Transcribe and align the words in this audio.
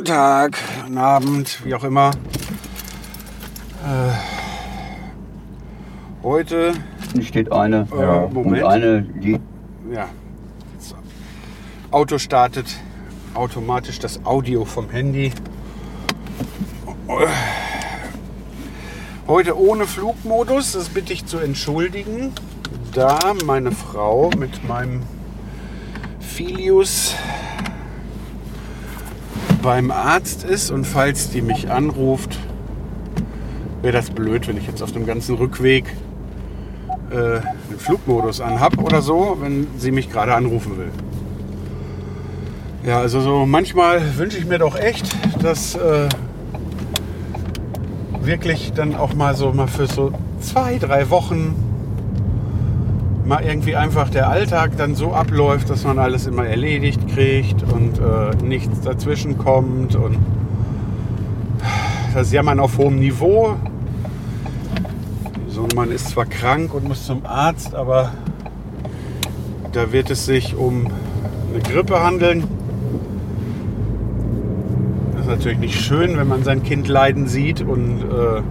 Guten 0.00 0.12
Tag, 0.12 0.56
guten 0.80 0.96
Abend, 0.96 1.62
wie 1.62 1.74
auch 1.74 1.84
immer. 1.84 2.12
Äh, 3.84 4.12
heute, 6.22 6.72
Hier 7.12 7.22
steht 7.22 7.52
eine. 7.52 7.86
Äh, 7.92 8.32
Moment. 8.32 8.62
Und 8.62 8.64
eine, 8.64 9.02
die. 9.02 9.38
ja, 9.92 10.08
so. 10.78 10.94
Auto 11.90 12.16
startet 12.16 12.64
automatisch 13.34 13.98
das 13.98 14.24
Audio 14.24 14.64
vom 14.64 14.88
Handy. 14.88 15.32
Heute 19.28 19.58
ohne 19.58 19.86
Flugmodus, 19.86 20.72
das 20.72 20.88
bitte 20.88 21.12
ich 21.12 21.26
zu 21.26 21.36
entschuldigen, 21.36 22.32
da 22.94 23.18
meine 23.44 23.70
Frau 23.70 24.30
mit 24.38 24.66
meinem 24.66 25.02
Filius 26.20 27.16
beim 29.62 29.90
Arzt 29.90 30.44
ist 30.44 30.70
und 30.70 30.86
falls 30.86 31.30
die 31.30 31.42
mich 31.42 31.70
anruft, 31.70 32.38
wäre 33.82 33.92
das 33.92 34.10
blöd, 34.10 34.48
wenn 34.48 34.56
ich 34.56 34.66
jetzt 34.66 34.82
auf 34.82 34.92
dem 34.92 35.06
ganzen 35.06 35.36
Rückweg 35.36 35.84
äh, 37.10 37.40
den 37.70 37.78
Flugmodus 37.78 38.40
anhab 38.40 38.78
oder 38.78 39.02
so, 39.02 39.38
wenn 39.40 39.66
sie 39.78 39.90
mich 39.90 40.10
gerade 40.10 40.34
anrufen 40.34 40.78
will. 40.78 40.90
Ja, 42.84 43.00
also 43.00 43.20
so 43.20 43.46
manchmal 43.46 44.16
wünsche 44.16 44.38
ich 44.38 44.46
mir 44.46 44.58
doch 44.58 44.76
echt, 44.76 45.06
dass 45.42 45.74
äh, 45.74 46.08
wirklich 48.22 48.72
dann 48.72 48.94
auch 48.94 49.14
mal 49.14 49.34
so 49.34 49.52
mal 49.52 49.66
für 49.66 49.86
so 49.86 50.12
zwei, 50.40 50.78
drei 50.78 51.10
Wochen 51.10 51.69
mal 53.30 53.44
irgendwie 53.44 53.76
einfach 53.76 54.10
der 54.10 54.28
Alltag 54.28 54.72
dann 54.76 54.96
so 54.96 55.12
abläuft, 55.12 55.70
dass 55.70 55.84
man 55.84 56.00
alles 56.00 56.26
immer 56.26 56.46
erledigt 56.46 57.00
kriegt 57.14 57.62
und 57.62 58.00
äh, 58.00 58.34
nichts 58.44 58.80
dazwischen 58.80 59.38
kommt 59.38 59.94
und 59.94 60.18
das 62.12 62.32
Jammern 62.32 62.58
auf 62.58 62.76
hohem 62.76 62.98
Niveau. 62.98 63.54
So, 65.46 65.68
man 65.76 65.92
ist 65.92 66.08
zwar 66.08 66.26
krank 66.26 66.74
und 66.74 66.88
muss 66.88 67.06
zum 67.06 67.24
Arzt, 67.24 67.72
aber 67.72 68.10
da 69.70 69.92
wird 69.92 70.10
es 70.10 70.26
sich 70.26 70.56
um 70.56 70.88
eine 71.52 71.62
Grippe 71.62 72.02
handeln. 72.02 72.42
Das 75.12 75.20
ist 75.20 75.28
natürlich 75.28 75.58
nicht 75.58 75.80
schön, 75.80 76.16
wenn 76.16 76.26
man 76.26 76.42
sein 76.42 76.64
Kind 76.64 76.88
leiden 76.88 77.28
sieht 77.28 77.62
und 77.62 78.00
äh, 78.00 78.42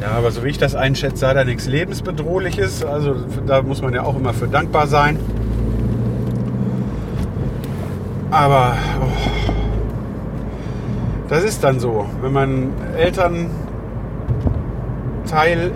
ja, 0.00 0.12
aber 0.16 0.30
so 0.30 0.44
wie 0.44 0.48
ich 0.48 0.58
das 0.58 0.74
einschätze, 0.74 1.26
hat 1.26 1.36
er 1.36 1.44
nichts 1.44 1.66
lebensbedrohliches. 1.66 2.84
Also 2.84 3.16
da 3.46 3.62
muss 3.62 3.82
man 3.82 3.94
ja 3.94 4.02
auch 4.02 4.16
immer 4.16 4.32
für 4.32 4.46
dankbar 4.46 4.86
sein. 4.86 5.18
Aber 8.30 8.76
oh, 9.00 9.06
das 11.28 11.44
ist 11.44 11.64
dann 11.64 11.80
so, 11.80 12.06
wenn 12.20 12.32
man 12.32 12.72
Elternteil 12.96 13.50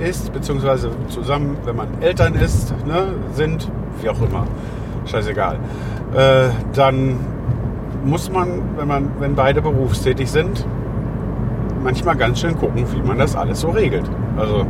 ist, 0.03 0.33
beziehungsweise 0.33 0.91
zusammen, 1.09 1.57
wenn 1.65 1.77
man 1.77 1.89
Eltern 2.01 2.35
ist, 2.35 2.75
ne, 2.87 3.15
sind, 3.35 3.71
wie 4.01 4.09
auch 4.09 4.21
immer, 4.21 4.47
scheißegal, 5.07 5.59
äh, 6.15 6.49
dann 6.75 7.17
muss 8.05 8.31
man, 8.31 8.63
wenn 8.77 8.89
man, 8.89 9.11
wenn 9.19 9.35
beide 9.35 9.63
berufstätig 9.63 10.31
sind, 10.31 10.67
manchmal 11.83 12.17
ganz 12.17 12.41
schön 12.41 12.57
gucken, 12.57 12.85
wie 12.93 13.07
man 13.07 13.19
das 13.19 13.37
alles 13.37 13.61
so 13.61 13.71
regelt. 13.71 14.09
Also 14.37 14.67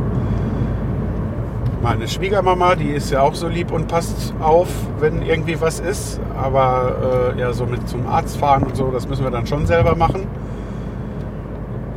meine 1.81 2.07
Schwiegermama, 2.07 2.75
die 2.75 2.91
ist 2.91 3.11
ja 3.11 3.21
auch 3.21 3.35
so 3.35 3.47
lieb 3.47 3.71
und 3.71 3.87
passt 3.87 4.33
auf, 4.39 4.69
wenn 4.99 5.21
irgendwie 5.21 5.59
was 5.59 5.79
ist. 5.79 6.19
Aber 6.41 7.33
äh, 7.35 7.39
ja, 7.39 7.51
so 7.53 7.65
mit 7.65 7.87
zum 7.87 8.07
Arzt 8.07 8.37
fahren 8.37 8.63
und 8.63 8.75
so, 8.75 8.89
das 8.89 9.07
müssen 9.07 9.23
wir 9.23 9.31
dann 9.31 9.45
schon 9.45 9.65
selber 9.65 9.95
machen. 9.95 10.27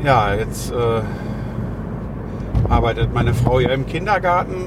Ja, 0.03 0.35
jetzt 0.35 0.73
äh, 0.73 1.03
arbeitet 2.69 3.15
meine 3.15 3.33
Frau 3.33 3.61
ja 3.61 3.71
im 3.71 3.87
Kindergarten. 3.87 4.67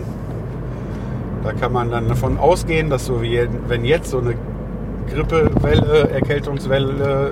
Da 1.43 1.53
kann 1.53 1.71
man 1.71 1.91
dann 1.91 2.07
davon 2.07 2.37
ausgehen, 2.37 2.89
dass 2.89 3.05
so 3.05 3.21
wie 3.21 3.47
wenn 3.67 3.85
jetzt 3.85 4.09
so 4.11 4.19
eine 4.19 4.35
Grippewelle, 5.09 6.09
Erkältungswelle 6.11 7.31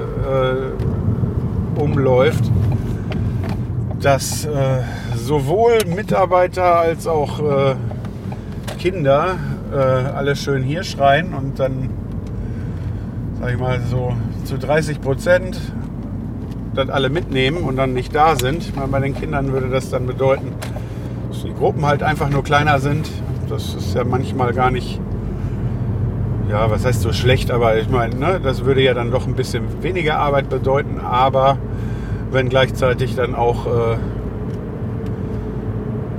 äh, 1.78 1.80
umläuft, 1.80 2.52
dass 4.02 4.46
äh, 4.46 4.50
sowohl 5.16 5.80
Mitarbeiter 5.88 6.78
als 6.78 7.08
auch 7.08 7.40
äh, 7.40 7.76
Kinder 8.78 9.38
äh, 9.72 9.76
alle 9.76 10.36
schön 10.36 10.64
hier 10.64 10.84
schreien 10.84 11.34
und 11.34 11.60
dann, 11.60 11.90
sag 13.40 13.54
ich 13.54 13.60
mal, 13.60 13.80
so 13.90 14.14
zu 14.44 14.58
30 14.58 15.02
Prozent 15.02 15.60
das 16.76 16.90
alle 16.90 17.10
mitnehmen 17.10 17.64
und 17.64 17.76
dann 17.76 17.94
nicht 17.94 18.14
da 18.14 18.36
sind. 18.36 18.78
Weil 18.78 18.88
bei 18.88 19.00
den 19.00 19.16
Kindern 19.16 19.52
würde 19.52 19.70
das 19.70 19.90
dann 19.90 20.06
bedeuten, 20.06 20.54
dass 21.30 21.44
die 21.44 21.54
Gruppen 21.54 21.86
halt 21.86 22.04
einfach 22.04 22.30
nur 22.30 22.44
kleiner 22.44 22.80
sind. 22.80 23.10
Das 23.50 23.74
ist 23.74 23.96
ja 23.96 24.04
manchmal 24.04 24.54
gar 24.54 24.70
nicht, 24.70 25.02
ja, 26.50 26.70
was 26.70 26.86
heißt 26.86 27.02
so 27.02 27.14
schlecht, 27.14 27.50
aber 27.50 27.78
ich 27.78 27.90
meine, 27.90 28.16
ne, 28.16 28.40
das 28.42 28.64
würde 28.64 28.84
ja 28.84 28.94
dann 28.94 29.10
doch 29.10 29.26
ein 29.26 29.36
bisschen 29.36 29.82
weniger 29.82 30.20
Arbeit 30.20 30.50
bedeuten, 30.50 31.00
aber 31.00 31.58
wenn 32.32 32.50
gleichzeitig 32.50 33.16
dann 33.16 33.36
auch 33.36 33.66
äh, 33.66 33.94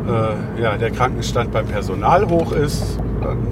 äh, 0.09 0.63
ja, 0.63 0.77
der 0.77 0.91
Krankenstand 0.91 1.53
beim 1.53 1.67
Personal 1.67 2.29
hoch 2.29 2.53
ist, 2.53 2.99
dann 3.21 3.47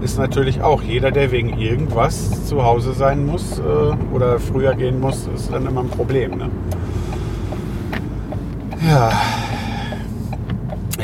ist 0.00 0.18
natürlich 0.18 0.62
auch 0.62 0.82
jeder, 0.82 1.10
der 1.10 1.32
wegen 1.32 1.58
irgendwas 1.58 2.46
zu 2.46 2.64
Hause 2.64 2.92
sein 2.92 3.26
muss 3.26 3.58
äh, 3.58 4.14
oder 4.14 4.38
früher 4.38 4.74
gehen 4.74 5.00
muss, 5.00 5.26
ist 5.34 5.52
dann 5.52 5.66
immer 5.66 5.80
ein 5.80 5.88
Problem. 5.88 6.38
Ne? 6.38 6.50
Ja, 8.88 9.10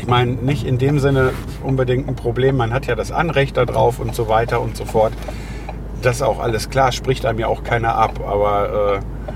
ich 0.01 0.07
meine, 0.07 0.33
nicht 0.33 0.65
in 0.65 0.79
dem 0.79 1.01
Sinne 1.01 1.33
unbedingt 1.63 2.09
ein 2.09 2.15
Problem, 2.15 2.57
man 2.57 2.73
hat 2.73 2.87
ja 2.87 2.95
das 2.95 3.11
Anrecht 3.11 3.57
darauf 3.57 3.99
und 3.99 4.15
so 4.15 4.29
weiter 4.29 4.61
und 4.61 4.77
so 4.77 4.85
fort. 4.85 5.13
Das 6.03 6.23
auch 6.23 6.39
alles 6.39 6.71
klar, 6.71 6.93
spricht 6.93 7.27
einem 7.27 7.41
ja 7.41 7.49
auch 7.49 7.65
keiner 7.65 7.97
ab, 7.97 8.21
aber 8.25 9.01
äh, 9.01 9.34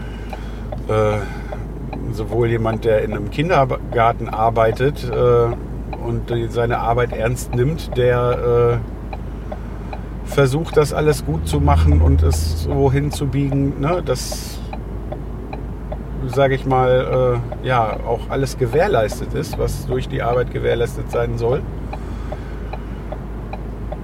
sowohl 2.13 2.49
jemand, 2.49 2.85
der 2.85 3.03
in 3.03 3.13
einem 3.13 3.31
Kindergarten 3.31 4.29
arbeitet 4.29 5.09
äh, 5.11 6.05
und 6.07 6.33
seine 6.51 6.79
Arbeit 6.79 7.13
ernst 7.13 7.55
nimmt, 7.55 7.97
der 7.97 8.81
äh, 8.81 10.29
versucht, 10.29 10.77
das 10.77 10.93
alles 10.93 11.25
gut 11.25 11.49
zu 11.49 11.61
machen 11.61 12.01
und 12.01 12.23
es 12.23 12.65
so 12.65 12.93
hinzubiegen, 12.93 13.81
ne, 13.81 14.03
dass, 14.05 14.59
sage 16.27 16.55
ich 16.55 16.67
mal, 16.67 17.41
äh, 17.63 17.67
ja, 17.67 17.97
auch 18.07 18.31
alles 18.31 18.59
gewährleistet 18.59 19.35
ist, 19.35 19.59
was 19.59 19.87
durch 19.87 20.09
die 20.09 20.23
Arbeit 20.23 20.53
gewährleistet 20.53 21.11
sein 21.11 21.39
soll. 21.39 21.63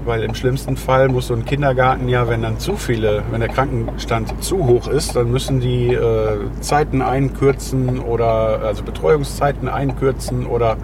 Weil 0.05 0.23
im 0.23 0.35
schlimmsten 0.35 0.77
Fall 0.77 1.09
muss 1.09 1.29
so 1.29 1.35
ein 1.35 1.45
Kindergarten 1.45 2.09
ja, 2.09 2.29
wenn 2.29 2.43
dann 2.43 2.59
zu 2.59 2.77
viele, 2.77 3.23
wenn 3.31 3.41
der 3.41 3.49
Krankenstand 3.49 4.43
zu 4.43 4.67
hoch 4.67 4.87
ist, 4.89 5.17
dann 5.17 5.31
müssen 5.31 5.61
die 5.61 5.95
äh, 5.95 6.39
Zeiten 6.61 7.01
einkürzen 7.01 8.01
oder 8.01 8.61
also 8.63 8.83
Betreuungszeiten 8.83 9.69
einkürzen 9.69 10.47
oder 10.47 10.77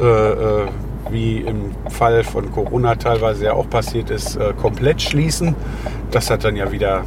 äh, 0.00 0.04
äh, 0.04 0.66
wie 1.10 1.38
im 1.38 1.70
Fall 1.88 2.24
von 2.24 2.50
Corona 2.50 2.96
teilweise 2.96 3.44
ja 3.46 3.52
auch 3.52 3.68
passiert 3.68 4.10
ist, 4.10 4.36
äh, 4.36 4.52
komplett 4.60 5.00
schließen. 5.02 5.54
Das 6.10 6.30
hat 6.30 6.44
dann 6.44 6.56
ja 6.56 6.72
wieder 6.72 7.04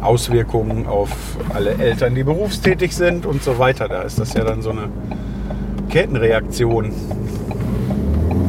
Auswirkungen 0.00 0.86
auf 0.86 1.10
alle 1.52 1.74
Eltern, 1.74 2.14
die 2.14 2.22
berufstätig 2.22 2.94
sind 2.94 3.26
und 3.26 3.42
so 3.42 3.58
weiter. 3.58 3.88
Da 3.88 4.02
ist 4.02 4.18
das 4.18 4.34
ja 4.34 4.44
dann 4.44 4.62
so 4.62 4.70
eine 4.70 4.88
Kettenreaktion, 5.88 6.92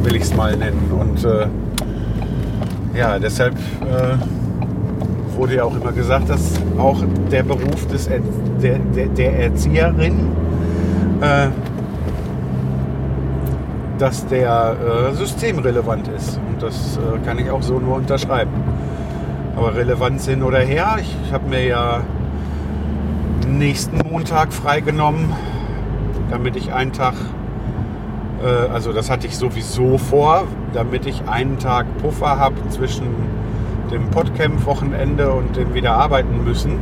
will 0.04 0.16
ich 0.16 0.24
es 0.24 0.36
mal 0.36 0.56
nennen. 0.56 0.92
Und 0.92 1.24
äh, 1.24 1.48
ja, 2.98 3.20
deshalb 3.20 3.54
äh, 3.54 4.18
wurde 5.38 5.56
ja 5.56 5.64
auch 5.64 5.76
immer 5.76 5.92
gesagt, 5.92 6.30
dass 6.30 6.54
auch 6.78 7.04
der 7.32 7.44
Beruf 7.44 7.88
des 7.88 8.08
er 8.08 8.22
der, 8.62 8.80
der, 8.80 9.08
der 9.08 9.40
Erzieherin, 9.40 10.32
äh, 11.22 11.48
dass 14.00 14.26
der 14.26 14.76
äh, 15.12 15.14
systemrelevant 15.14 16.08
ist. 16.08 16.40
Und 16.50 16.62
das 16.62 16.98
äh, 16.98 17.20
kann 17.26 17.38
ich 17.38 17.52
auch 17.52 17.62
so 17.62 17.80
nur 17.80 17.98
unterschreiben. 17.98 18.52
Aber 19.56 19.76
Relevanz 19.76 20.28
hin 20.28 20.44
oder 20.44 20.60
her, 20.60 20.98
ich 21.00 21.32
habe 21.32 21.50
mir 21.50 21.66
ja 21.66 22.02
nächsten 23.48 23.98
Montag 24.10 24.54
freigenommen, 24.54 25.34
damit 26.30 26.56
ich 26.56 26.74
einen 26.74 26.94
Tag, 26.94 27.16
also 28.44 28.94
das 28.94 29.10
hatte 29.10 29.28
ich 29.28 29.38
sowieso 29.38 29.98
vor, 29.98 30.44
damit 30.74 31.06
ich 31.06 31.28
einen 31.28 31.58
Tag 31.60 31.86
Puffer 31.98 32.38
habe 32.38 32.56
zwischen 32.70 33.08
dem 33.92 34.10
Podcamp-Wochenende 34.12 35.32
und 35.32 35.56
dem 35.56 35.74
wieder 35.74 35.94
arbeiten 35.94 36.44
müssen. 36.44 36.78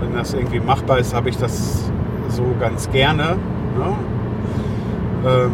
Wenn 0.00 0.14
das 0.14 0.34
irgendwie 0.34 0.60
machbar 0.60 0.98
ist, 0.98 1.14
habe 1.14 1.28
ich 1.28 1.36
das 1.36 1.90
so 2.28 2.44
ganz 2.58 2.90
gerne. 2.90 3.36
Ne? 3.78 3.94
Ähm, 5.26 5.52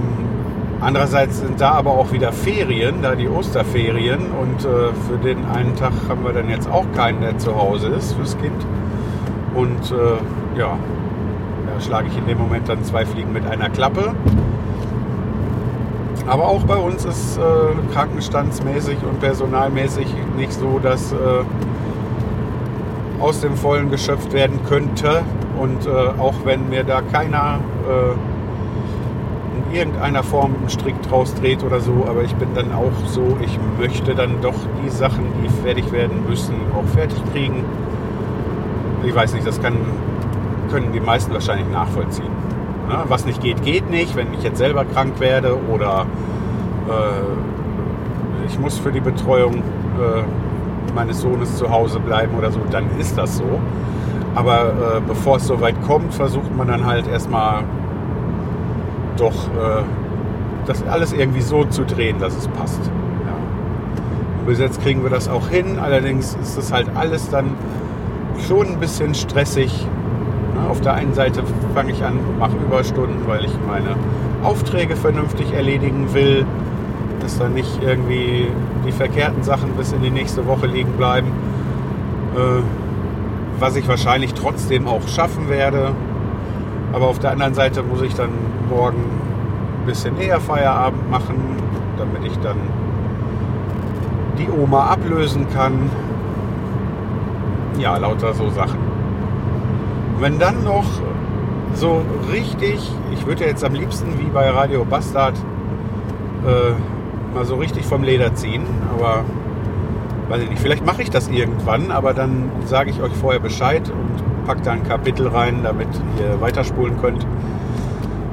andererseits 0.81 1.41
sind 1.41 1.61
da 1.61 1.73
aber 1.73 1.91
auch 1.91 2.13
wieder 2.13 2.33
Ferien, 2.33 3.03
da 3.03 3.15
die 3.15 3.29
Osterferien 3.29 4.21
und 4.41 4.65
äh, 4.65 4.93
für 5.09 5.19
den 5.23 5.45
einen 5.47 5.75
Tag 5.77 5.93
haben 6.09 6.25
wir 6.25 6.33
dann 6.33 6.49
jetzt 6.49 6.69
auch 6.69 6.87
keinen, 6.95 7.21
der 7.21 7.39
zu 7.39 7.57
Hause 7.57 7.89
ist 7.89 8.15
fürs 8.15 8.37
Kind. 8.39 8.67
Und 9.55 9.91
äh, 9.91 10.59
ja, 10.59 10.79
schlage 11.81 12.09
ich 12.09 12.17
in 12.17 12.27
dem 12.27 12.39
Moment 12.39 12.69
dann 12.69 12.83
zwei 12.85 13.05
Fliegen 13.05 13.33
mit 13.33 13.47
einer 13.47 13.71
Klappe. 13.71 14.15
Aber 16.27 16.49
auch 16.49 16.65
bei 16.65 16.77
uns 16.77 17.05
ist 17.05 17.39
äh, 17.39 17.43
krankenstandsmäßig 17.93 18.99
und 19.09 19.21
personalmäßig 19.21 20.07
nicht 20.37 20.53
so, 20.53 20.81
dass 20.81 21.13
äh, 21.13 21.17
aus 23.21 23.41
dem 23.41 23.57
Vollen 23.57 23.91
geschöpft 23.91 24.33
werden 24.33 24.59
könnte. 24.69 25.23
Und 25.59 25.87
äh, 25.87 25.91
auch 25.91 26.35
wenn 26.45 26.69
mir 26.69 26.85
da 26.85 27.01
keiner 27.01 27.61
äh, 27.89 28.13
in 29.57 29.75
irgendeiner 29.75 30.23
Form 30.23 30.55
einen 30.59 30.69
Strick 30.69 31.01
draus 31.03 31.35
dreht 31.35 31.63
oder 31.63 31.81
so, 31.81 32.07
aber 32.09 32.23
ich 32.23 32.35
bin 32.35 32.49
dann 32.55 32.73
auch 32.73 33.07
so, 33.07 33.37
ich 33.41 33.59
möchte 33.79 34.15
dann 34.15 34.41
doch 34.43 34.55
die 34.85 34.91
Sachen, 34.91 35.25
die 35.43 35.49
fertig 35.63 35.93
werden 35.93 36.25
müssen, 36.29 36.55
auch 36.75 36.87
fertig 36.95 37.19
kriegen. 37.33 37.65
Ich 39.05 39.15
weiß 39.15 39.33
nicht, 39.35 39.47
das 39.47 39.63
kann, 39.63 39.75
können 40.69 40.93
die 40.93 41.01
meisten 41.01 41.33
wahrscheinlich 41.33 41.69
nachvollziehen. 41.69 42.31
Ne? 42.89 42.99
Was 43.09 43.27
nicht 43.27 43.41
geht, 43.43 43.63
geht 43.63 43.91
nicht. 43.91 44.17
Wenn 44.17 44.33
ich 44.35 44.43
jetzt 44.43 44.59
selber 44.59 44.85
krank 44.85 45.19
werde 45.21 45.59
oder 45.69 46.07
äh, 46.89 48.47
ich 48.47 48.59
muss 48.59 48.79
für 48.79 48.93
die 48.93 49.01
Betreuung 49.01 49.57
äh, 49.57 50.93
meines 50.95 51.21
Sohnes 51.21 51.57
zu 51.57 51.71
Hause 51.71 52.01
bleiben 52.01 52.37
oder 52.37 52.51
so, 52.51 52.61
dann 52.71 52.85
ist 52.99 53.19
das 53.19 53.39
so. 53.39 53.61
Aber 54.35 54.69
äh, 54.97 55.01
bevor 55.07 55.37
es 55.37 55.47
soweit 55.47 55.81
kommt, 55.87 56.15
versucht 56.15 56.55
man 56.55 56.69
dann 56.69 56.87
halt 56.87 57.09
erstmal 57.09 57.65
doch 59.17 59.49
äh, 59.49 59.83
das 60.67 60.87
alles 60.87 61.13
irgendwie 61.13 61.41
so 61.41 61.65
zu 61.65 61.85
drehen, 61.85 62.19
dass 62.19 62.37
es 62.37 62.49
passt. 62.49 62.81
Ja. 62.85 64.47
bis 64.47 64.59
jetzt 64.59 64.83
kriegen 64.83 65.03
wir 65.03 65.11
das 65.11 65.29
auch 65.29 65.49
hin. 65.49 65.79
Allerdings 65.79 66.37
ist 66.41 66.59
es 66.59 66.73
halt 66.73 66.89
alles 66.95 67.31
dann 67.31 67.55
schon 68.47 68.69
ein 68.69 68.81
bisschen 68.81 69.15
stressig. 69.15 69.87
Auf 70.71 70.81
der 70.81 70.95
einen 70.95 71.15
Seite 71.15 71.43
fange 71.75 71.93
ich 71.93 72.05
an, 72.05 72.19
mache 72.39 72.57
Überstunden, 72.57 73.27
weil 73.27 73.45
ich 73.45 73.53
meine 73.67 73.97
Aufträge 74.43 74.97
vernünftig 74.97 75.53
erledigen 75.53 76.13
will, 76.15 76.47
dass 77.21 77.39
dann 77.39 77.55
nicht 77.55 77.83
irgendwie 77.83 78.49
die 78.87 78.93
verkehrten 78.93 79.43
Sachen 79.43 79.73
bis 79.73 79.93
in 79.93 80.03
die 80.03 80.11
nächste 80.11 80.47
Woche 80.47 80.67
liegen 80.67 80.93
bleiben. 80.93 81.29
Äh, 82.37 82.63
was 83.59 83.77
ich 83.77 83.89
wahrscheinlich 83.89 84.35
trotzdem 84.35 84.87
auch 84.87 85.07
schaffen 85.09 85.49
werde. 85.49 85.93
Aber 86.93 87.07
auf 87.07 87.19
der 87.19 87.33
anderen 87.33 87.55
Seite 87.55 87.83
muss 87.83 88.03
ich 88.03 88.15
dann 88.15 88.31
morgen 88.69 89.03
ein 89.81 89.87
bisschen 89.87 90.19
eher 90.21 90.41
Feierabend 90.41 91.11
machen, 91.11 91.37
damit 91.99 92.25
ich 92.31 92.39
dann 92.39 92.57
die 94.39 94.49
Oma 94.51 94.87
ablösen 94.87 95.47
kann. 95.51 95.91
Ja, 97.79 97.97
lauter 97.97 98.35
so 98.35 98.51
Sachen. 98.51 98.86
Wenn 100.19 100.39
dann 100.39 100.65
noch 100.65 100.87
so 101.75 102.03
richtig, 102.33 102.91
ich 103.13 103.27
würde 103.27 103.45
jetzt 103.45 103.63
am 103.63 103.75
liebsten 103.75 104.19
wie 104.19 104.31
bei 104.31 104.49
Radio 104.49 104.85
Bastard 104.85 105.35
äh, 106.47 107.35
mal 107.35 107.45
so 107.45 107.57
richtig 107.57 107.85
vom 107.85 108.03
Leder 108.03 108.35
ziehen, 108.35 108.63
aber 108.95 109.25
weiß 110.29 110.43
ich 110.43 110.49
nicht, 110.49 110.61
vielleicht 110.61 110.87
mache 110.87 111.03
ich 111.03 111.11
das 111.11 111.29
irgendwann, 111.29 111.91
aber 111.91 112.15
dann 112.15 112.51
sage 112.65 112.91
ich 112.91 113.03
euch 113.03 113.13
vorher 113.13 113.41
Bescheid 113.41 113.91
und 113.91 114.47
packe 114.47 114.63
da 114.63 114.73
ein 114.73 114.85
Kapitel 114.85 115.29
rein, 115.29 115.61
damit 115.63 115.89
ihr 116.19 116.41
weiterspulen 116.41 116.99
könnt, 117.01 117.27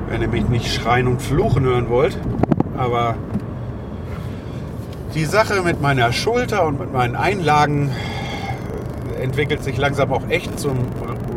wenn 0.07 0.21
ihr 0.21 0.29
mich 0.29 0.47
nicht 0.47 0.73
schreien 0.73 1.07
und 1.07 1.21
fluchen 1.21 1.63
hören 1.63 1.89
wollt. 1.89 2.17
Aber 2.77 3.15
die 5.15 5.25
Sache 5.25 5.61
mit 5.63 5.81
meiner 5.81 6.13
Schulter 6.13 6.65
und 6.65 6.79
mit 6.79 6.93
meinen 6.93 7.15
Einlagen 7.17 7.91
entwickelt 9.21 9.63
sich 9.63 9.77
langsam 9.77 10.13
auch 10.13 10.29
echt 10.29 10.59
zum 10.59 10.77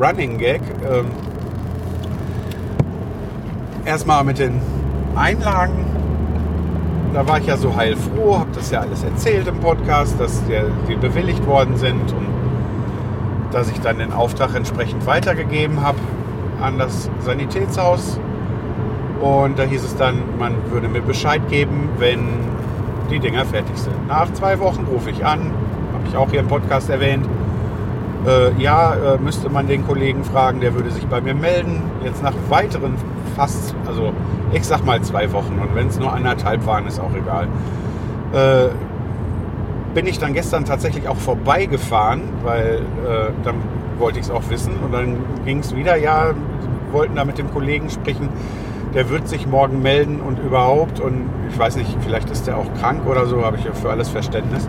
Running 0.01 0.39
Gag. 0.39 0.61
Ähm, 0.89 1.07
erstmal 3.85 4.25
mit 4.25 4.39
den 4.39 4.61
Einlagen. 5.15 5.87
Da 7.15 7.27
war 7.27 7.39
ich 7.39 7.47
ja 7.47 7.57
so 7.57 7.75
heilfroh, 7.75 8.39
habe 8.39 8.51
das 8.55 8.71
ja 8.71 8.81
alles 8.81 9.03
erzählt 9.03 9.47
im 9.47 9.59
Podcast, 9.61 10.21
dass 10.21 10.43
die 10.89 10.97
bewilligt 10.97 11.47
worden 11.47 11.77
sind 11.77 12.13
und 12.13 12.27
dass 13.53 13.71
ich 13.71 13.81
dann 13.81 13.99
den 13.99 14.13
Auftrag 14.13 14.55
entsprechend 14.55 15.07
weitergegeben 15.07 15.81
habe 15.83 15.99
an 16.61 16.79
das 16.79 17.09
Sanitätshaus. 17.21 18.21
Und 19.21 19.59
da 19.59 19.63
hieß 19.63 19.83
es 19.83 19.97
dann, 19.97 20.19
man 20.39 20.53
würde 20.71 20.89
mir 20.89 21.01
Bescheid 21.01 21.41
geben, 21.49 21.89
wenn 21.99 22.21
die 23.11 23.19
Dinger 23.19 23.47
fertig 23.47 23.79
sind. 23.79 24.07
Nach 24.09 24.31
zwei 24.35 24.59
Wochen 24.59 24.85
rufe 24.85 25.09
ich 25.09 25.25
an, 25.25 25.41
habe 25.95 26.09
ich 26.09 26.17
auch 26.17 26.31
hier 26.31 26.41
im 26.41 26.49
Podcast 26.49 26.91
erwähnt. 26.91 27.27
Äh, 28.27 28.61
ja, 28.61 28.95
äh, 28.95 29.19
müsste 29.19 29.49
man 29.49 29.67
den 29.67 29.87
Kollegen 29.87 30.25
fragen, 30.25 30.61
der 30.61 30.75
würde 30.75 30.91
sich 30.91 31.07
bei 31.07 31.21
mir 31.21 31.35
melden. 31.35 31.83
Jetzt 32.05 32.23
nach 32.23 32.35
weiteren 32.49 32.95
fast, 33.37 33.75
also 33.87 34.13
ich 34.53 34.65
sag 34.65 34.85
mal 34.85 35.01
zwei 35.03 35.33
Wochen 35.33 35.59
und 35.61 35.75
wenn 35.75 35.89
es 35.89 35.99
nur 35.99 36.13
anderthalb 36.13 36.67
waren, 36.67 36.87
ist 36.87 36.99
auch 36.99 37.15
egal. 37.15 37.49
Äh, 38.33 38.71
bin 39.95 40.07
ich 40.07 40.19
dann 40.19 40.35
gestern 40.35 40.65
tatsächlich 40.65 41.09
auch 41.09 41.17
vorbeigefahren, 41.17 42.23
weil 42.43 42.83
äh, 43.05 43.31
dann 43.45 43.57
wollte 43.99 44.19
ich 44.19 44.27
es 44.27 44.31
auch 44.31 44.43
wissen 44.51 44.73
und 44.85 44.93
dann 44.93 45.17
ging 45.45 45.61
es 45.61 45.75
wieder, 45.75 45.97
ja, 45.97 46.35
wollten 46.93 47.17
da 47.17 47.25
mit 47.25 47.39
dem 47.39 47.51
Kollegen 47.51 47.89
sprechen, 47.91 48.29
der 48.95 49.09
wird 49.09 49.29
sich 49.29 49.47
morgen 49.47 49.83
melden 49.83 50.21
und 50.21 50.39
überhaupt 50.39 51.01
und 51.01 51.25
ich 51.51 51.59
weiß 51.59 51.77
nicht, 51.77 51.97
vielleicht 52.01 52.31
ist 52.31 52.47
der 52.47 52.57
auch 52.57 52.67
krank 52.81 53.07
oder 53.07 53.27
so, 53.27 53.45
habe 53.45 53.57
ich 53.57 53.65
ja 53.65 53.73
für 53.73 53.91
alles 53.91 54.09
Verständnis. 54.09 54.69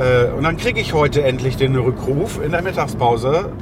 Äh, 0.00 0.30
und 0.36 0.44
dann 0.44 0.56
kriege 0.56 0.80
ich 0.80 0.94
heute 0.94 1.22
endlich 1.22 1.56
den 1.56 1.76
Rückruf 1.76 2.40
in 2.42 2.52
der 2.52 2.62
Mittagspause. 2.62 3.52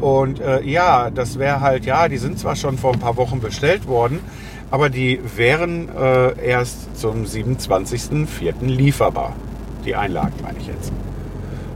Und 0.00 0.40
äh, 0.40 0.62
ja, 0.62 1.10
das 1.10 1.38
wäre 1.38 1.60
halt, 1.60 1.86
ja, 1.86 2.08
die 2.08 2.16
sind 2.16 2.38
zwar 2.38 2.56
schon 2.56 2.76
vor 2.76 2.92
ein 2.92 2.98
paar 2.98 3.16
Wochen 3.16 3.40
bestellt 3.40 3.86
worden, 3.86 4.18
aber 4.70 4.90
die 4.90 5.20
wären 5.36 5.88
äh, 5.96 6.46
erst 6.46 6.98
zum 6.98 7.24
27.04. 7.24 8.54
lieferbar. 8.60 9.34
Die 9.84 9.94
Einlagen 9.94 10.32
meine 10.42 10.58
ich 10.58 10.66
jetzt. 10.66 10.90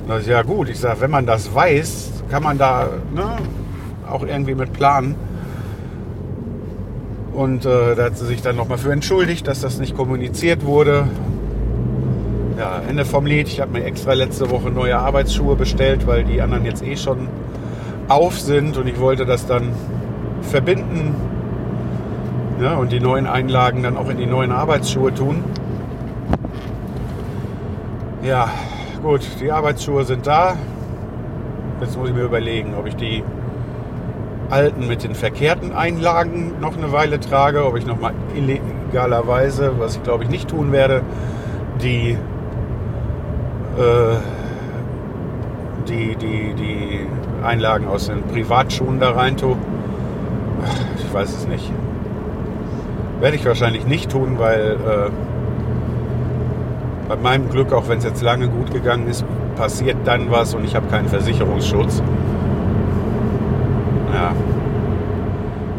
Und 0.03 0.09
das 0.09 0.23
ist 0.23 0.29
ja 0.29 0.43
gut. 0.43 0.69
Ich 0.69 0.81
sage, 0.81 1.01
wenn 1.01 1.11
man 1.11 1.27
das 1.27 1.55
weiß, 1.55 2.25
kann 2.29 2.43
man 2.43 2.59
da 2.59 2.89
ne, 3.15 3.37
auch 4.11 4.27
irgendwie 4.27 4.55
mit 4.55 4.73
planen. 4.73 5.15
Und 7.33 7.65
äh, 7.65 7.95
da 7.95 8.05
hat 8.05 8.19
sie 8.19 8.27
sich 8.27 8.43
dann 8.43 8.57
nochmal 8.57 8.79
für 8.79 8.91
entschuldigt, 8.91 9.47
dass 9.47 9.61
das 9.61 9.79
nicht 9.79 9.97
kommuniziert 9.97 10.65
wurde. 10.65 11.07
Ja, 12.59 12.83
Ende 12.89 13.05
vom 13.05 13.25
Lied. 13.25 13.47
Ich 13.47 13.61
habe 13.61 13.71
mir 13.71 13.85
extra 13.85 14.15
letzte 14.15 14.51
Woche 14.51 14.73
neue 14.73 14.99
Arbeitsschuhe 14.99 15.55
bestellt, 15.55 16.09
weil 16.09 16.25
die 16.25 16.43
anderen 16.43 16.65
jetzt 16.65 16.83
eh 16.83 16.97
schon 16.97 17.29
auf 18.09 18.41
sind 18.41 18.77
und 18.77 18.89
ich 18.89 18.99
wollte 18.99 19.25
das 19.25 19.47
dann 19.47 19.73
verbinden 20.43 21.15
ja, 22.61 22.75
und 22.75 22.91
die 22.91 22.99
neuen 22.99 23.29
Einlagen 23.29 23.85
dann 23.85 23.97
auch 23.97 24.09
in 24.09 24.17
die 24.17 24.27
neuen 24.27 24.51
Arbeitsschuhe 24.51 25.15
tun. 25.15 25.45
Ja, 28.25 28.51
gut, 29.05 29.21
die 29.41 29.53
Arbeitsschuhe 29.53 30.05
sind 30.05 30.27
da. 30.27 30.57
Jetzt 31.81 31.97
muss 31.97 32.09
ich 32.09 32.15
mir 32.15 32.25
überlegen, 32.25 32.75
ob 32.77 32.89
ich 32.89 32.97
die 32.97 33.23
alten 34.51 34.89
mit 34.89 35.05
den 35.05 35.15
verkehrten 35.15 35.73
Einlagen 35.73 36.55
noch 36.61 36.77
eine 36.77 36.91
Weile 36.91 37.21
trage, 37.21 37.65
ob 37.65 37.77
ich 37.77 37.87
noch 37.87 38.01
mal 38.01 38.15
illegalerweise, 38.35 39.75
was 39.79 39.95
ich 39.95 40.03
glaube 40.03 40.25
ich 40.25 40.31
nicht 40.31 40.49
tun 40.49 40.73
werde, 40.73 41.03
die 41.81 42.19
die, 45.89 46.17
die, 46.17 46.55
die 46.55 47.07
Einlagen 47.43 47.87
aus 47.89 48.07
den 48.07 48.23
Privatschuhen 48.23 49.01
da 49.01 49.13
rein 49.13 49.37
tue. 49.37 49.57
Ich 50.99 51.13
weiß 51.13 51.29
es 51.35 51.47
nicht. 51.47 51.73
Werde 53.21 53.37
ich 53.37 53.45
wahrscheinlich 53.45 53.87
nicht 53.87 54.11
tun, 54.11 54.39
weil 54.39 54.77
äh, 54.77 55.11
bei 57.09 57.17
meinem 57.17 57.49
Glück, 57.49 57.73
auch 57.73 57.89
wenn 57.89 57.99
es 57.99 58.05
jetzt 58.05 58.23
lange 58.23 58.49
gut 58.49 58.73
gegangen 58.73 59.09
ist, 59.09 59.25
passiert 59.57 59.97
dann 60.05 60.31
was 60.31 60.55
und 60.55 60.65
ich 60.65 60.77
habe 60.77 60.87
keinen 60.89 61.09
Versicherungsschutz. 61.09 62.03
Ja. 64.13 64.33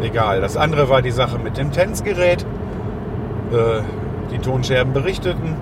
Egal. 0.02 0.42
Das 0.42 0.58
andere 0.58 0.90
war 0.90 1.02
die 1.02 1.12
Sache 1.12 1.38
mit 1.40 1.58
dem 1.58 1.72
Tänzgerät. 1.72 2.46
Äh, 3.52 3.82
die 4.32 4.40
Tonscherben 4.40 4.94
berichteten. 4.94 5.56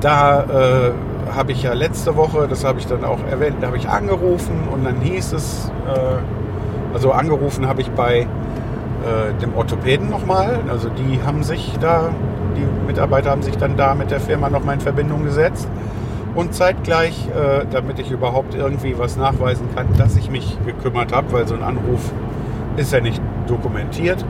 Da 0.00 0.42
äh, 0.42 1.34
habe 1.34 1.52
ich 1.52 1.62
ja 1.62 1.72
letzte 1.72 2.16
Woche, 2.16 2.46
das 2.48 2.64
habe 2.64 2.78
ich 2.78 2.86
dann 2.86 3.04
auch 3.04 3.18
erwähnt, 3.30 3.56
da 3.60 3.68
habe 3.68 3.76
ich 3.76 3.88
angerufen 3.88 4.68
und 4.72 4.84
dann 4.84 5.00
hieß 5.00 5.32
es, 5.32 5.72
äh, 5.86 6.94
also 6.94 7.12
angerufen 7.12 7.66
habe 7.66 7.80
ich 7.80 7.90
bei 7.90 8.20
äh, 8.20 8.26
dem 9.40 9.54
Orthopäden 9.54 10.08
nochmal. 10.08 10.60
Also 10.70 10.88
die 10.88 11.20
haben 11.24 11.42
sich 11.42 11.76
da, 11.80 12.10
die 12.56 12.86
Mitarbeiter 12.86 13.30
haben 13.30 13.42
sich 13.42 13.56
dann 13.56 13.76
da 13.76 13.94
mit 13.94 14.10
der 14.10 14.20
Firma 14.20 14.50
nochmal 14.50 14.74
in 14.74 14.80
Verbindung 14.80 15.24
gesetzt. 15.24 15.68
Und 16.34 16.54
zeitgleich, 16.54 17.28
äh, 17.28 17.64
damit 17.70 17.98
ich 17.98 18.10
überhaupt 18.10 18.54
irgendwie 18.54 18.96
was 18.98 19.16
nachweisen 19.16 19.68
kann, 19.74 19.86
dass 19.96 20.16
ich 20.16 20.30
mich 20.30 20.56
gekümmert 20.64 21.12
habe, 21.12 21.32
weil 21.32 21.48
so 21.48 21.54
ein 21.54 21.62
Anruf 21.62 22.12
ist 22.76 22.92
ja 22.92 23.00
nicht 23.00 23.20
dokumentiert, 23.48 24.24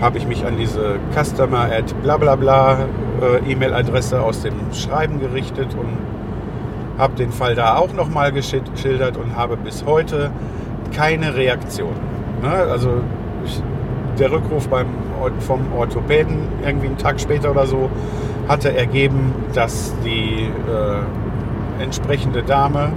habe 0.00 0.16
ich 0.16 0.26
mich 0.26 0.46
an 0.46 0.56
diese 0.56 0.96
Customer 1.14 1.64
at 1.64 1.94
bla 2.02 2.16
bla 2.16 2.36
bla 2.36 2.78
äh, 3.20 3.50
E-Mail-Adresse 3.50 4.20
aus 4.20 4.42
dem 4.42 4.54
Schreiben 4.72 5.20
gerichtet 5.20 5.74
und 5.74 5.96
habe 6.98 7.14
den 7.14 7.30
Fall 7.30 7.54
da 7.54 7.76
auch 7.76 7.92
nochmal 7.92 8.32
geschildert 8.32 9.16
und 9.16 9.36
habe 9.36 9.56
bis 9.56 9.84
heute 9.84 10.30
keine 10.94 11.34
Reaktion. 11.36 11.94
Ne? 12.42 12.50
Also 12.50 13.02
ich, 13.44 13.62
der 14.18 14.32
Rückruf 14.32 14.68
beim, 14.68 14.86
vom 15.40 15.72
Orthopäden 15.76 16.38
irgendwie 16.64 16.88
einen 16.88 16.98
Tag 16.98 17.20
später 17.20 17.50
oder 17.50 17.66
so 17.66 17.88
hatte 18.48 18.76
ergeben, 18.76 19.34
dass 19.52 19.94
die 20.04 20.48
äh, 20.48 21.82
entsprechende 21.82 22.42
Dame, 22.42 22.92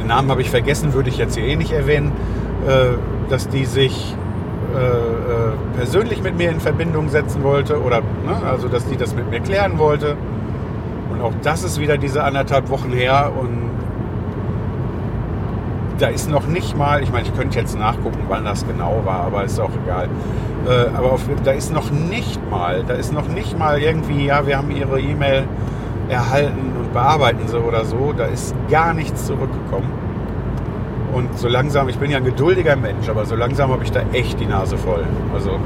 den 0.00 0.08
Namen 0.08 0.30
habe 0.30 0.40
ich 0.40 0.50
vergessen, 0.50 0.94
würde 0.94 1.10
ich 1.10 1.18
jetzt 1.18 1.36
hier 1.36 1.44
eh 1.44 1.56
nicht 1.56 1.72
erwähnen, 1.72 2.12
äh, 2.66 2.96
dass 3.30 3.48
die 3.48 3.66
sich 3.66 4.16
äh, 4.74 4.78
äh, 4.78 5.76
persönlich 5.76 6.22
mit 6.22 6.36
mir 6.36 6.50
in 6.50 6.60
Verbindung 6.60 7.08
setzen 7.08 7.42
wollte 7.42 7.80
oder 7.80 8.00
ne, 8.00 8.36
also 8.50 8.68
dass 8.68 8.86
die 8.86 8.96
das 8.96 9.14
mit 9.14 9.30
mir 9.30 9.40
klären 9.40 9.78
wollte. 9.78 10.16
Und 11.12 11.20
auch 11.20 11.32
das 11.42 11.62
ist 11.62 11.80
wieder 11.80 11.96
diese 11.96 12.24
anderthalb 12.24 12.68
Wochen 12.70 12.90
her 12.90 13.32
und 13.38 13.70
da 15.98 16.08
ist 16.08 16.28
noch 16.28 16.46
nicht 16.46 16.76
mal, 16.76 17.02
ich 17.02 17.12
meine, 17.12 17.26
ich 17.26 17.34
könnte 17.34 17.58
jetzt 17.58 17.78
nachgucken, 17.78 18.18
wann 18.28 18.44
das 18.44 18.66
genau 18.66 19.02
war, 19.04 19.20
aber 19.20 19.44
ist 19.44 19.60
auch 19.60 19.70
egal. 19.84 20.08
Äh, 20.66 20.96
aber 20.96 21.12
auf, 21.12 21.22
da 21.44 21.52
ist 21.52 21.72
noch 21.72 21.90
nicht 21.90 22.40
mal, 22.50 22.82
da 22.86 22.94
ist 22.94 23.12
noch 23.12 23.28
nicht 23.28 23.58
mal 23.58 23.80
irgendwie, 23.80 24.26
ja, 24.26 24.46
wir 24.46 24.58
haben 24.58 24.70
Ihre 24.70 25.00
E-Mail 25.00 25.44
erhalten 26.08 26.72
und 26.78 26.92
bearbeiten 26.92 27.46
sie 27.46 27.58
oder 27.58 27.84
so. 27.84 28.12
Da 28.12 28.26
ist 28.26 28.54
gar 28.70 28.94
nichts 28.94 29.26
zurückgekommen. 29.26 30.03
Und 31.14 31.38
so 31.38 31.46
langsam, 31.46 31.88
ich 31.88 31.98
bin 31.98 32.10
ja 32.10 32.16
ein 32.16 32.24
geduldiger 32.24 32.74
Mensch, 32.74 33.08
aber 33.08 33.24
so 33.24 33.36
langsam 33.36 33.70
habe 33.70 33.84
ich 33.84 33.92
da 33.92 34.00
echt 34.12 34.40
die 34.40 34.46
Nase 34.46 34.76
voll. 34.76 35.04
Also 35.32 35.60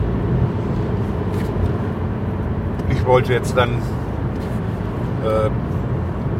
ich 2.90 3.06
wollte 3.06 3.32
jetzt 3.32 3.56
dann 3.56 3.70
äh, 5.24 5.48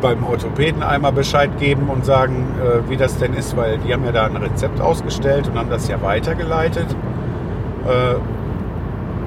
beim 0.02 0.24
Orthopäden 0.24 0.82
einmal 0.82 1.12
Bescheid 1.12 1.50
geben 1.58 1.88
und 1.88 2.04
sagen, 2.04 2.48
äh, 2.62 2.90
wie 2.90 2.98
das 2.98 3.16
denn 3.16 3.32
ist, 3.32 3.56
weil 3.56 3.78
die 3.78 3.94
haben 3.94 4.04
ja 4.04 4.12
da 4.12 4.26
ein 4.26 4.36
Rezept 4.36 4.78
ausgestellt 4.78 5.48
und 5.48 5.58
haben 5.58 5.70
das 5.70 5.88
ja 5.88 6.02
weitergeleitet. 6.02 6.94
Äh, 7.86 8.14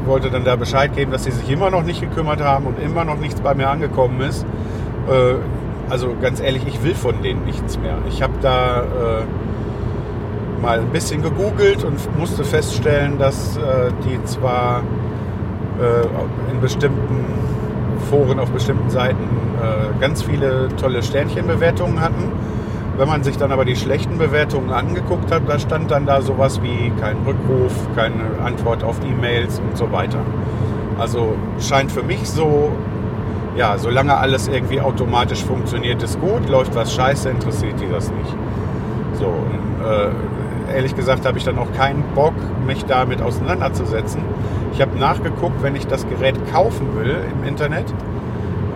wollte 0.08 0.30
dann 0.30 0.46
da 0.46 0.56
Bescheid 0.58 0.96
geben, 0.96 1.12
dass 1.12 1.24
sie 1.24 1.32
sich 1.32 1.50
immer 1.50 1.72
noch 1.72 1.84
nicht 1.84 2.02
gekümmert 2.02 2.42
haben 2.42 2.68
und 2.68 2.80
immer 2.80 3.04
noch 3.04 3.18
nichts 3.18 3.42
bei 3.42 3.56
mir 3.56 3.70
angekommen 3.70 4.22
ist. 4.22 4.46
Äh, 5.10 5.36
also 5.90 6.16
ganz 6.22 6.40
ehrlich, 6.40 6.68
ich 6.68 6.84
will 6.84 6.94
von 6.94 7.22
denen 7.24 7.46
nichts 7.46 7.80
mehr. 7.80 7.98
Ich 8.08 8.22
habe 8.22 8.34
da 8.42 8.82
äh, 8.82 9.24
mal 10.62 10.80
ein 10.80 10.90
bisschen 10.90 11.22
gegoogelt 11.22 11.84
und 11.84 12.18
musste 12.18 12.44
feststellen, 12.44 13.18
dass 13.18 13.58
äh, 13.58 13.92
die 14.06 14.24
zwar 14.26 14.84
äh, 15.80 16.52
in 16.52 16.62
bestimmten 16.62 17.26
Foren, 18.10 18.40
auf 18.40 18.52
bestimmten 18.52 18.90
Seiten 18.90 19.24
äh, 19.62 20.00
ganz 20.00 20.24
viele 20.24 20.70
tolle 20.80 21.02
Sternchenbewertungen 21.02 22.00
hatten. 22.02 22.32
Wenn 22.98 23.08
man 23.08 23.24
sich 23.24 23.38
dann 23.38 23.52
aber 23.52 23.66
die 23.66 23.76
schlechten 23.76 24.18
Bewertungen 24.18 24.72
angeguckt 24.72 25.32
hat, 25.32 25.44
da 25.48 25.58
stand 25.58 25.90
dann 25.90 26.06
da 26.06 26.22
sowas 26.22 26.62
wie 26.62 26.92
kein 27.00 27.18
Rückruf, 27.26 27.74
keine 27.96 28.44
Antwort 28.44 28.84
auf 28.84 28.98
E-Mails 29.04 29.60
und 29.60 29.78
so 29.78 29.92
weiter. 29.92 30.20
Also 31.00 31.36
scheint 31.60 31.92
für 31.92 32.04
mich 32.04 32.30
so, 32.30 32.72
ja, 33.56 33.78
solange 33.78 34.16
alles 34.18 34.48
irgendwie 34.48 34.82
automatisch 34.82 35.44
funktioniert, 35.44 36.04
ist 36.04 36.20
gut, 36.20 36.48
läuft 36.50 36.76
was 36.76 36.94
scheiße, 36.94 37.30
interessiert 37.30 37.80
die 37.80 37.90
das 37.90 38.12
nicht. 38.12 38.36
So, 39.14 39.26
und, 39.26 39.86
äh, 39.86 40.10
ehrlich 40.72 40.96
gesagt 40.96 41.26
habe 41.26 41.38
ich 41.38 41.44
dann 41.44 41.58
auch 41.58 41.72
keinen 41.74 42.04
Bock, 42.16 42.34
mich 42.66 42.86
damit 42.86 43.22
auseinanderzusetzen. 43.22 44.22
Ich 44.74 44.82
habe 44.82 44.98
nachgeguckt, 44.98 45.62
wenn 45.62 45.76
ich 45.76 45.88
das 45.88 46.08
Gerät 46.08 46.36
kaufen 46.52 46.96
will 46.96 47.16
im 47.32 47.48
Internet, 47.48 47.86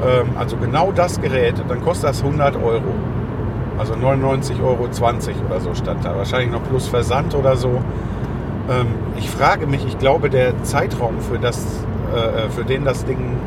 ähm, 0.05 0.29
also 0.37 0.57
genau 0.57 0.91
das 0.91 1.21
Gerät, 1.21 1.55
dann 1.67 1.81
kostet 1.81 2.09
das 2.09 2.23
100 2.23 2.55
Euro. 2.57 2.83
Also 3.77 3.93
99,20 3.93 4.63
Euro 4.63 4.87
oder 5.49 5.59
so 5.59 5.73
stand 5.73 6.05
da. 6.05 6.15
Wahrscheinlich 6.15 6.51
noch 6.51 6.63
plus 6.63 6.87
Versand 6.87 7.35
oder 7.35 7.55
so. 7.55 7.81
Ähm, 8.69 8.87
ich 9.17 9.29
frage 9.29 9.67
mich, 9.67 9.85
ich 9.85 9.97
glaube, 9.99 10.29
der 10.29 10.63
Zeitraum, 10.63 11.19
für, 11.19 11.37
das, 11.37 11.83
äh, 12.13 12.49
für 12.49 12.63
den 12.63 12.85
das 12.85 13.05
Ding 13.05 13.37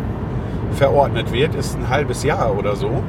verordnet 0.73 1.33
wird, 1.33 1.55
ist 1.55 1.77
ein 1.77 1.89
halbes 1.89 2.25
Jahr 2.25 2.57
oder 2.57 2.77
so. 2.77 3.03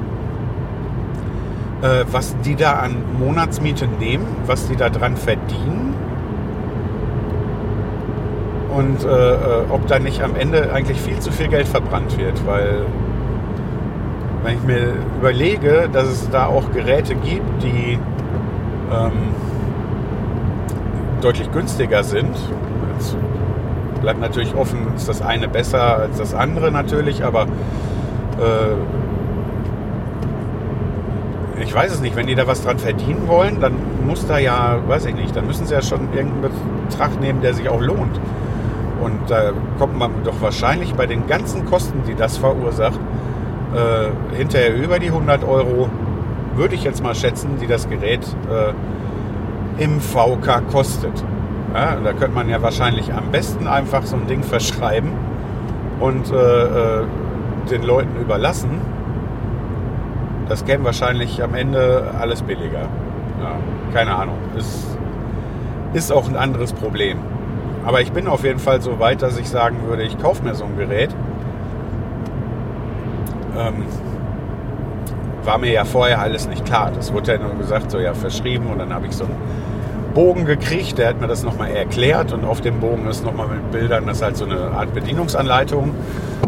Äh, 1.81 2.03
was 2.11 2.35
die 2.41 2.55
da 2.55 2.73
an 2.73 2.95
Monatsmiete 3.17 3.87
nehmen, 3.87 4.25
was 4.45 4.67
die 4.67 4.75
da 4.75 4.89
dran 4.89 5.15
verdienen. 5.15 5.95
Und 8.75 9.05
äh, 9.05 9.07
äh 9.07 9.63
ob 9.69 9.87
da 9.87 9.97
nicht 9.97 10.21
am 10.21 10.35
Ende 10.35 10.73
eigentlich 10.73 10.99
viel 10.99 11.19
zu 11.19 11.31
viel 11.31 11.47
Geld 11.47 11.67
verbrannt 11.67 12.17
wird, 12.17 12.45
weil 12.45 12.85
wenn 14.43 14.57
ich 14.57 14.63
mir 14.63 14.93
überlege, 15.19 15.89
dass 15.91 16.07
es 16.07 16.29
da 16.29 16.47
auch 16.47 16.71
Geräte 16.71 17.15
gibt, 17.15 17.63
die 17.63 17.97
ähm, 18.91 19.33
deutlich 21.21 21.49
günstiger 21.51 22.03
sind, 22.03 22.35
jetzt 22.95 23.15
bleibt 24.01 24.19
natürlich 24.19 24.53
offen, 24.55 24.79
ist 24.95 25.07
das 25.07 25.21
eine 25.21 25.47
besser 25.47 25.97
als 25.97 26.17
das 26.17 26.33
andere 26.33 26.71
natürlich, 26.71 27.23
aber 27.23 27.43
äh, 27.43 28.98
ich 31.61 31.73
weiß 31.73 31.93
es 31.93 32.01
nicht, 32.01 32.15
wenn 32.15 32.27
die 32.27 32.35
da 32.35 32.47
was 32.47 32.63
dran 32.63 32.79
verdienen 32.79 33.27
wollen, 33.27 33.59
dann 33.59 33.73
muss 34.05 34.25
da 34.27 34.37
ja, 34.37 34.79
weiß 34.87 35.05
ich 35.05 35.15
nicht, 35.15 35.35
dann 35.35 35.47
müssen 35.47 35.65
sie 35.65 35.73
ja 35.73 35.81
schon 35.81 36.13
irgendeinen 36.13 36.51
Betrag 36.87 37.19
nehmen, 37.19 37.41
der 37.41 37.53
sich 37.53 37.69
auch 37.69 37.81
lohnt. 37.81 38.19
Und 39.01 39.29
da 39.29 39.51
kommt 39.77 39.97
man 39.97 40.11
doch 40.23 40.41
wahrscheinlich 40.41 40.93
bei 40.93 41.05
den 41.05 41.27
ganzen 41.27 41.65
Kosten, 41.65 42.03
die 42.07 42.15
das 42.15 42.37
verursacht, 42.37 42.99
äh, 43.73 44.35
hinterher 44.35 44.75
über 44.75 44.99
die 44.99 45.07
100 45.07 45.43
Euro, 45.43 45.89
würde 46.55 46.75
ich 46.75 46.83
jetzt 46.83 47.01
mal 47.01 47.15
schätzen, 47.15 47.57
die 47.61 47.67
das 47.67 47.89
Gerät 47.89 48.25
äh, 48.49 49.83
im 49.83 50.01
VK 50.01 50.61
kostet. 50.71 51.23
Ja, 51.73 51.95
da 52.03 52.13
könnte 52.13 52.35
man 52.35 52.49
ja 52.49 52.61
wahrscheinlich 52.61 53.13
am 53.13 53.31
besten 53.31 53.67
einfach 53.67 54.05
so 54.05 54.15
ein 54.15 54.27
Ding 54.27 54.43
verschreiben 54.43 55.11
und 55.99 56.31
äh, 56.31 56.35
äh, 56.35 57.05
den 57.69 57.83
Leuten 57.83 58.19
überlassen. 58.19 58.81
Das 60.49 60.65
käme 60.65 60.83
wahrscheinlich 60.83 61.41
am 61.41 61.53
Ende 61.53 62.11
alles 62.19 62.41
billiger. 62.41 62.81
Ja, 63.41 63.55
keine 63.93 64.15
Ahnung. 64.15 64.35
Ist, 64.57 64.97
ist 65.93 66.11
auch 66.11 66.27
ein 66.27 66.35
anderes 66.35 66.73
Problem. 66.73 67.19
Aber 67.85 68.01
ich 68.01 68.11
bin 68.11 68.27
auf 68.27 68.43
jeden 68.43 68.59
Fall 68.59 68.81
so 68.81 68.99
weit, 68.99 69.21
dass 69.21 69.37
ich 69.39 69.49
sagen 69.49 69.77
würde, 69.87 70.03
ich 70.03 70.17
kaufe 70.17 70.43
mir 70.43 70.53
so 70.55 70.65
ein 70.65 70.77
Gerät 70.77 71.15
ähm, 73.59 73.85
war 75.43 75.57
mir 75.57 75.71
ja 75.71 75.85
vorher 75.85 76.19
alles 76.19 76.47
nicht 76.47 76.65
klar. 76.65 76.91
Das 76.93 77.13
wurde 77.13 77.33
ja 77.33 77.39
nur 77.39 77.55
gesagt, 77.55 77.91
so 77.91 77.99
ja 77.99 78.13
verschrieben 78.13 78.67
und 78.67 78.79
dann 78.79 78.93
habe 78.93 79.07
ich 79.07 79.13
so 79.13 79.25
einen 79.25 79.35
Bogen 80.13 80.45
gekriegt, 80.45 80.97
der 80.97 81.09
hat 81.09 81.21
mir 81.21 81.27
das 81.27 81.43
nochmal 81.43 81.71
erklärt 81.71 82.33
und 82.33 82.45
auf 82.45 82.61
dem 82.61 82.79
Bogen 82.79 83.07
ist 83.07 83.23
nochmal 83.23 83.47
mit 83.47 83.71
Bildern, 83.71 84.05
das 84.07 84.17
ist 84.17 84.23
halt 84.23 84.37
so 84.37 84.45
eine 84.45 84.71
Art 84.71 84.93
Bedienungsanleitung. 84.93 85.93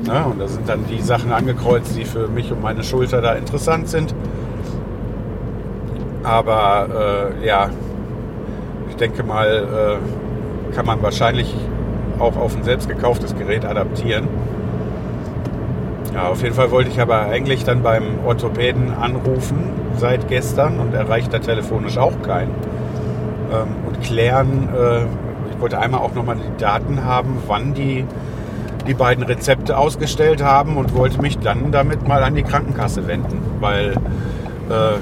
Ne? 0.05 0.25
Und 0.25 0.39
da 0.39 0.47
sind 0.47 0.67
dann 0.67 0.85
die 0.85 1.01
Sachen 1.01 1.31
angekreuzt, 1.31 1.95
die 1.97 2.05
für 2.05 2.27
mich 2.27 2.51
und 2.51 2.61
meine 2.61 2.83
Schulter 2.83 3.21
da 3.21 3.33
interessant 3.33 3.87
sind. 3.87 4.13
Aber 6.23 7.33
äh, 7.41 7.45
ja, 7.45 7.69
ich 8.89 8.95
denke 8.95 9.23
mal, 9.23 9.99
äh, 10.71 10.75
kann 10.75 10.85
man 10.85 11.01
wahrscheinlich 11.01 11.55
auch 12.19 12.37
auf 12.37 12.55
ein 12.55 12.63
selbst 12.63 12.87
gekauftes 12.87 13.35
Gerät 13.35 13.65
adaptieren. 13.65 14.27
Ja, 16.13 16.27
auf 16.27 16.43
jeden 16.43 16.55
Fall 16.55 16.71
wollte 16.71 16.89
ich 16.89 16.99
aber 16.99 17.21
eigentlich 17.21 17.63
dann 17.63 17.83
beim 17.83 18.03
Orthopäden 18.25 18.93
anrufen 18.93 19.71
seit 19.97 20.27
gestern 20.27 20.79
und 20.79 20.93
erreicht 20.93 21.33
da 21.33 21.39
telefonisch 21.39 21.97
auch 21.97 22.21
keinen. 22.21 22.51
Ähm, 23.51 23.67
und 23.87 24.01
klären, 24.01 24.69
äh, 24.75 25.03
ich 25.51 25.59
wollte 25.59 25.79
einmal 25.79 26.01
auch 26.01 26.13
nochmal 26.13 26.35
die 26.35 26.61
Daten 26.61 27.05
haben, 27.05 27.37
wann 27.47 27.73
die 27.73 28.05
die 28.87 28.93
beiden 28.93 29.23
Rezepte 29.23 29.77
ausgestellt 29.77 30.43
haben 30.43 30.77
und 30.77 30.95
wollte 30.95 31.21
mich 31.21 31.37
dann 31.39 31.71
damit 31.71 32.07
mal 32.07 32.23
an 32.23 32.35
die 32.35 32.43
Krankenkasse 32.43 33.07
wenden, 33.07 33.39
weil 33.59 33.91
äh, 34.69 34.97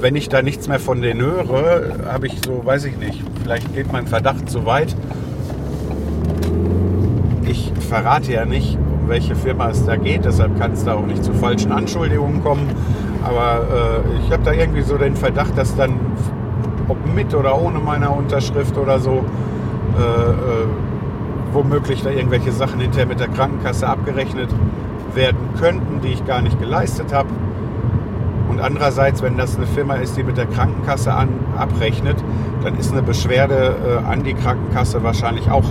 wenn 0.00 0.16
ich 0.16 0.28
da 0.28 0.42
nichts 0.42 0.68
mehr 0.68 0.78
von 0.78 1.00
denen 1.00 1.20
höre, 1.20 2.12
habe 2.12 2.26
ich 2.26 2.40
so, 2.44 2.64
weiß 2.64 2.84
ich 2.84 2.96
nicht, 2.98 3.22
vielleicht 3.42 3.74
geht 3.74 3.92
mein 3.92 4.06
Verdacht 4.06 4.48
zu 4.48 4.66
weit. 4.66 4.94
Ich 7.48 7.72
verrate 7.88 8.32
ja 8.32 8.44
nicht, 8.44 8.78
welche 9.06 9.34
Firma 9.34 9.70
es 9.70 9.84
da 9.84 9.96
geht. 9.96 10.24
Deshalb 10.24 10.58
kann 10.58 10.72
es 10.72 10.84
da 10.84 10.94
auch 10.94 11.06
nicht 11.06 11.24
zu 11.24 11.32
falschen 11.32 11.72
Anschuldigungen 11.72 12.42
kommen. 12.42 12.68
Aber 13.24 13.62
äh, 13.62 14.24
ich 14.24 14.32
habe 14.32 14.42
da 14.42 14.52
irgendwie 14.52 14.82
so 14.82 14.98
den 14.98 15.16
Verdacht, 15.16 15.56
dass 15.56 15.74
dann, 15.76 15.98
ob 16.88 16.98
mit 17.14 17.34
oder 17.34 17.60
ohne 17.60 17.78
meiner 17.78 18.14
Unterschrift 18.14 18.76
oder 18.76 18.98
so, 18.98 19.24
äh, 19.98 20.02
äh, 20.02 20.66
womöglich 21.56 22.02
da 22.02 22.10
irgendwelche 22.10 22.52
Sachen 22.52 22.80
hinterher 22.80 23.06
mit 23.06 23.18
der 23.18 23.28
Krankenkasse 23.28 23.88
abgerechnet 23.88 24.50
werden 25.14 25.38
könnten, 25.58 26.02
die 26.02 26.08
ich 26.08 26.24
gar 26.26 26.42
nicht 26.42 26.60
geleistet 26.60 27.12
habe. 27.14 27.30
Und 28.50 28.60
andererseits, 28.60 29.22
wenn 29.22 29.36
das 29.38 29.56
eine 29.56 29.66
Firma 29.66 29.94
ist, 29.94 30.16
die 30.16 30.22
mit 30.22 30.36
der 30.36 30.46
Krankenkasse 30.46 31.12
an, 31.12 31.30
abrechnet, 31.56 32.22
dann 32.62 32.76
ist 32.78 32.92
eine 32.92 33.02
Beschwerde 33.02 33.74
äh, 34.04 34.06
an 34.06 34.22
die 34.22 34.34
Krankenkasse 34.34 35.02
wahrscheinlich 35.02 35.50
auch 35.50 35.64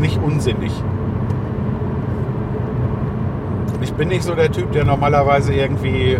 nicht 0.00 0.18
unsinnig. 0.22 0.72
Ich 3.82 3.92
bin 3.92 4.08
nicht 4.08 4.22
so 4.22 4.34
der 4.34 4.50
Typ, 4.50 4.72
der 4.72 4.84
normalerweise 4.84 5.52
irgendwie 5.52 6.12
äh, 6.12 6.18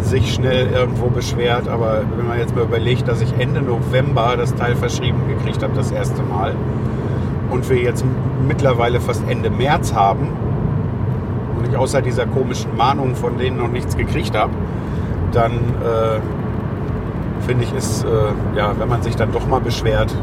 sich 0.00 0.34
schnell 0.34 0.68
irgendwo 0.72 1.06
beschwert, 1.06 1.68
aber 1.68 2.02
wenn 2.16 2.26
man 2.26 2.38
jetzt 2.38 2.54
mal 2.54 2.64
überlegt, 2.64 3.08
dass 3.08 3.20
ich 3.20 3.32
Ende 3.38 3.62
November 3.62 4.36
das 4.36 4.54
Teil 4.54 4.76
verschrieben 4.76 5.22
gekriegt 5.28 5.62
habe, 5.62 5.74
das 5.74 5.90
erste 5.90 6.22
Mal, 6.22 6.54
und 7.50 7.68
wir 7.70 7.78
jetzt 7.78 8.04
mittlerweile 8.46 9.00
fast 9.00 9.22
Ende 9.28 9.50
März 9.50 9.94
haben 9.94 10.28
und 11.56 11.68
ich 11.68 11.76
außer 11.76 12.02
dieser 12.02 12.26
komischen 12.26 12.76
Mahnung 12.76 13.14
von 13.14 13.38
denen 13.38 13.56
noch 13.56 13.68
nichts 13.68 13.96
gekriegt 13.96 14.36
habe, 14.36 14.52
dann 15.32 15.52
äh, 15.52 16.20
finde 17.46 17.64
ich, 17.64 17.72
ist, 17.74 18.04
äh, 18.04 18.58
ja, 18.58 18.72
wenn 18.78 18.88
man 18.88 19.02
sich 19.02 19.16
dann 19.16 19.32
doch 19.32 19.46
mal 19.46 19.60
beschwert, 19.60 20.14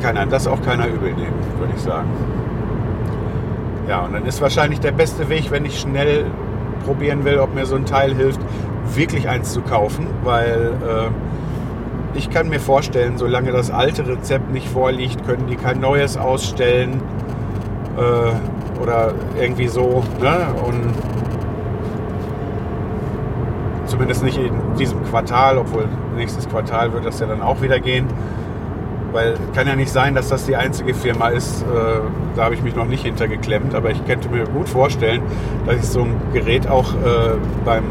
kann 0.00 0.16
einem 0.16 0.30
das 0.30 0.46
auch 0.46 0.60
keiner 0.62 0.86
übel 0.86 1.14
nehmen, 1.14 1.34
würde 1.58 1.72
ich 1.74 1.82
sagen. 1.82 2.08
Ja, 3.88 4.00
und 4.04 4.14
dann 4.14 4.24
ist 4.24 4.40
wahrscheinlich 4.40 4.80
der 4.80 4.92
beste 4.92 5.28
Weg, 5.28 5.50
wenn 5.50 5.64
ich 5.64 5.80
schnell 5.80 6.26
probieren 6.84 7.24
will, 7.24 7.38
ob 7.38 7.54
mir 7.54 7.66
so 7.66 7.76
ein 7.76 7.86
Teil 7.86 8.14
hilft, 8.14 8.40
wirklich 8.94 9.28
eins 9.28 9.52
zu 9.52 9.62
kaufen, 9.62 10.06
weil 10.22 10.72
äh, 10.82 12.18
ich 12.18 12.30
kann 12.30 12.48
mir 12.48 12.60
vorstellen, 12.60 13.18
solange 13.18 13.50
das 13.52 13.70
alte 13.70 14.06
Rezept 14.06 14.52
nicht 14.52 14.68
vorliegt, 14.68 15.26
können 15.26 15.46
die 15.48 15.56
kein 15.56 15.80
neues 15.80 16.16
ausstellen 16.16 17.02
äh, 17.96 18.80
oder 18.82 19.14
irgendwie 19.40 19.68
so. 19.68 20.04
Ne? 20.20 20.46
Und 20.64 20.94
zumindest 23.86 24.22
nicht 24.22 24.38
in 24.38 24.52
diesem 24.78 25.04
Quartal, 25.04 25.58
obwohl 25.58 25.88
nächstes 26.16 26.48
Quartal 26.48 26.92
wird 26.92 27.04
das 27.04 27.20
ja 27.20 27.26
dann 27.26 27.42
auch 27.42 27.62
wieder 27.62 27.80
gehen. 27.80 28.06
Weil 29.14 29.36
kann 29.54 29.68
ja 29.68 29.76
nicht 29.76 29.92
sein, 29.92 30.16
dass 30.16 30.28
das 30.28 30.44
die 30.44 30.56
einzige 30.56 30.92
Firma 30.92 31.28
ist. 31.28 31.62
Äh, 31.62 31.66
da 32.34 32.46
habe 32.46 32.56
ich 32.56 32.64
mich 32.64 32.74
noch 32.74 32.86
nicht 32.86 33.04
hintergeklemmt, 33.04 33.72
aber 33.72 33.90
ich 33.92 34.04
könnte 34.04 34.28
mir 34.28 34.44
gut 34.44 34.68
vorstellen, 34.68 35.22
dass 35.66 35.76
ich 35.76 35.84
so 35.84 36.00
ein 36.00 36.20
Gerät 36.32 36.66
auch 36.68 36.94
äh, 36.94 37.36
beim 37.64 37.84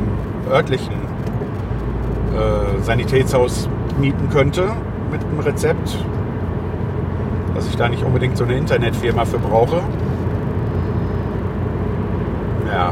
örtlichen 0.52 0.92
äh, 0.92 2.82
Sanitätshaus 2.82 3.70
mieten 4.02 4.30
könnte 4.32 4.74
mit 5.14 5.24
einem 5.24 5.40
Rezept. 5.40 5.98
Dass 7.56 7.70
ich 7.70 7.78
da 7.78 7.88
nicht 7.88 8.04
unbedingt 8.04 8.36
so 8.36 8.44
eine 8.44 8.58
Internetfirma 8.58 9.24
für 9.24 9.40
brauche. 9.40 9.78
Ja. 12.70 12.92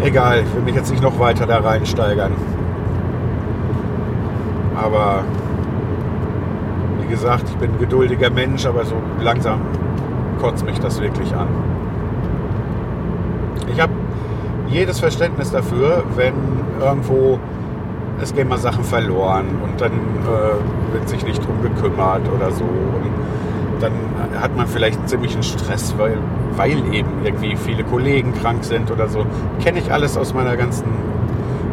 Egal, 0.00 0.44
ich 0.48 0.54
will 0.54 0.62
mich 0.62 0.76
jetzt 0.76 0.90
nicht 0.90 1.02
noch 1.02 1.18
weiter 1.18 1.44
da 1.44 1.58
reinsteigern. 1.58 2.32
Aber 4.74 5.24
gesagt, 7.12 7.44
ich 7.46 7.56
bin 7.56 7.70
ein 7.72 7.78
geduldiger 7.78 8.30
Mensch, 8.30 8.64
aber 8.64 8.86
so 8.86 8.94
langsam 9.20 9.60
kotzt 10.40 10.64
mich 10.64 10.78
das 10.80 10.98
wirklich 10.98 11.34
an. 11.34 11.46
Ich 13.70 13.78
habe 13.80 13.92
jedes 14.68 14.98
Verständnis 14.98 15.50
dafür, 15.50 16.04
wenn 16.16 16.32
irgendwo 16.80 17.38
es 18.20 18.34
gehen 18.34 18.48
mal 18.48 18.56
Sachen 18.56 18.82
verloren 18.82 19.46
und 19.62 19.78
dann 19.78 19.92
äh, 19.92 20.94
wird 20.94 21.06
sich 21.06 21.22
nicht 21.24 21.46
drum 21.46 21.60
gekümmert 21.62 22.22
oder 22.34 22.50
so. 22.50 22.64
Und 22.64 23.12
dann 23.80 23.92
hat 24.40 24.56
man 24.56 24.66
vielleicht 24.66 24.98
einen 24.98 25.08
ziemlichen 25.08 25.42
Stress, 25.42 25.94
weil, 25.98 26.16
weil 26.56 26.78
eben 26.94 27.10
irgendwie 27.24 27.56
viele 27.56 27.84
Kollegen 27.84 28.32
krank 28.32 28.64
sind 28.64 28.90
oder 28.90 29.08
so. 29.08 29.26
Kenne 29.62 29.80
ich 29.80 29.92
alles 29.92 30.16
aus 30.16 30.32
meiner 30.32 30.56
ganzen 30.56 30.86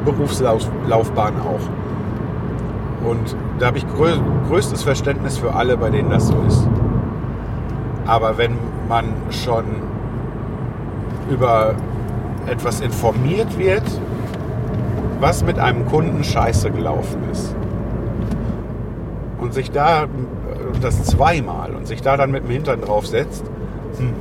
Berufslaufbahn 0.04 1.36
auch. 1.40 3.08
Und 3.10 3.36
da 3.60 3.68
habe 3.68 3.78
ich 3.78 3.88
grö 3.88 4.14
größtes 4.48 4.84
Verständnis 4.84 5.38
für 5.38 5.54
alle, 5.54 5.78
bei 5.78 5.90
denen 5.90 6.10
das 6.10 6.28
so 6.28 6.36
ist. 6.48 6.68
Aber 8.08 8.38
wenn 8.38 8.58
man 8.88 9.06
schon 9.30 9.66
über 11.30 11.76
etwas 12.48 12.80
informiert 12.80 13.60
wird, 13.60 13.84
was 15.20 15.44
mit 15.44 15.60
einem 15.60 15.86
Kunden 15.86 16.24
scheiße 16.24 16.72
gelaufen 16.72 17.22
ist, 17.32 17.56
und 19.40 19.54
sich 19.54 19.72
da 19.72 20.06
das 20.82 21.04
zweimal 21.06 21.74
und 21.76 21.88
sich 21.88 22.02
da 22.02 22.18
dann 22.18 22.32
mit 22.32 22.44
dem 22.44 22.52
Hintern 22.52 22.82
draufsetzt, 22.82 23.44
hm, 23.98 24.14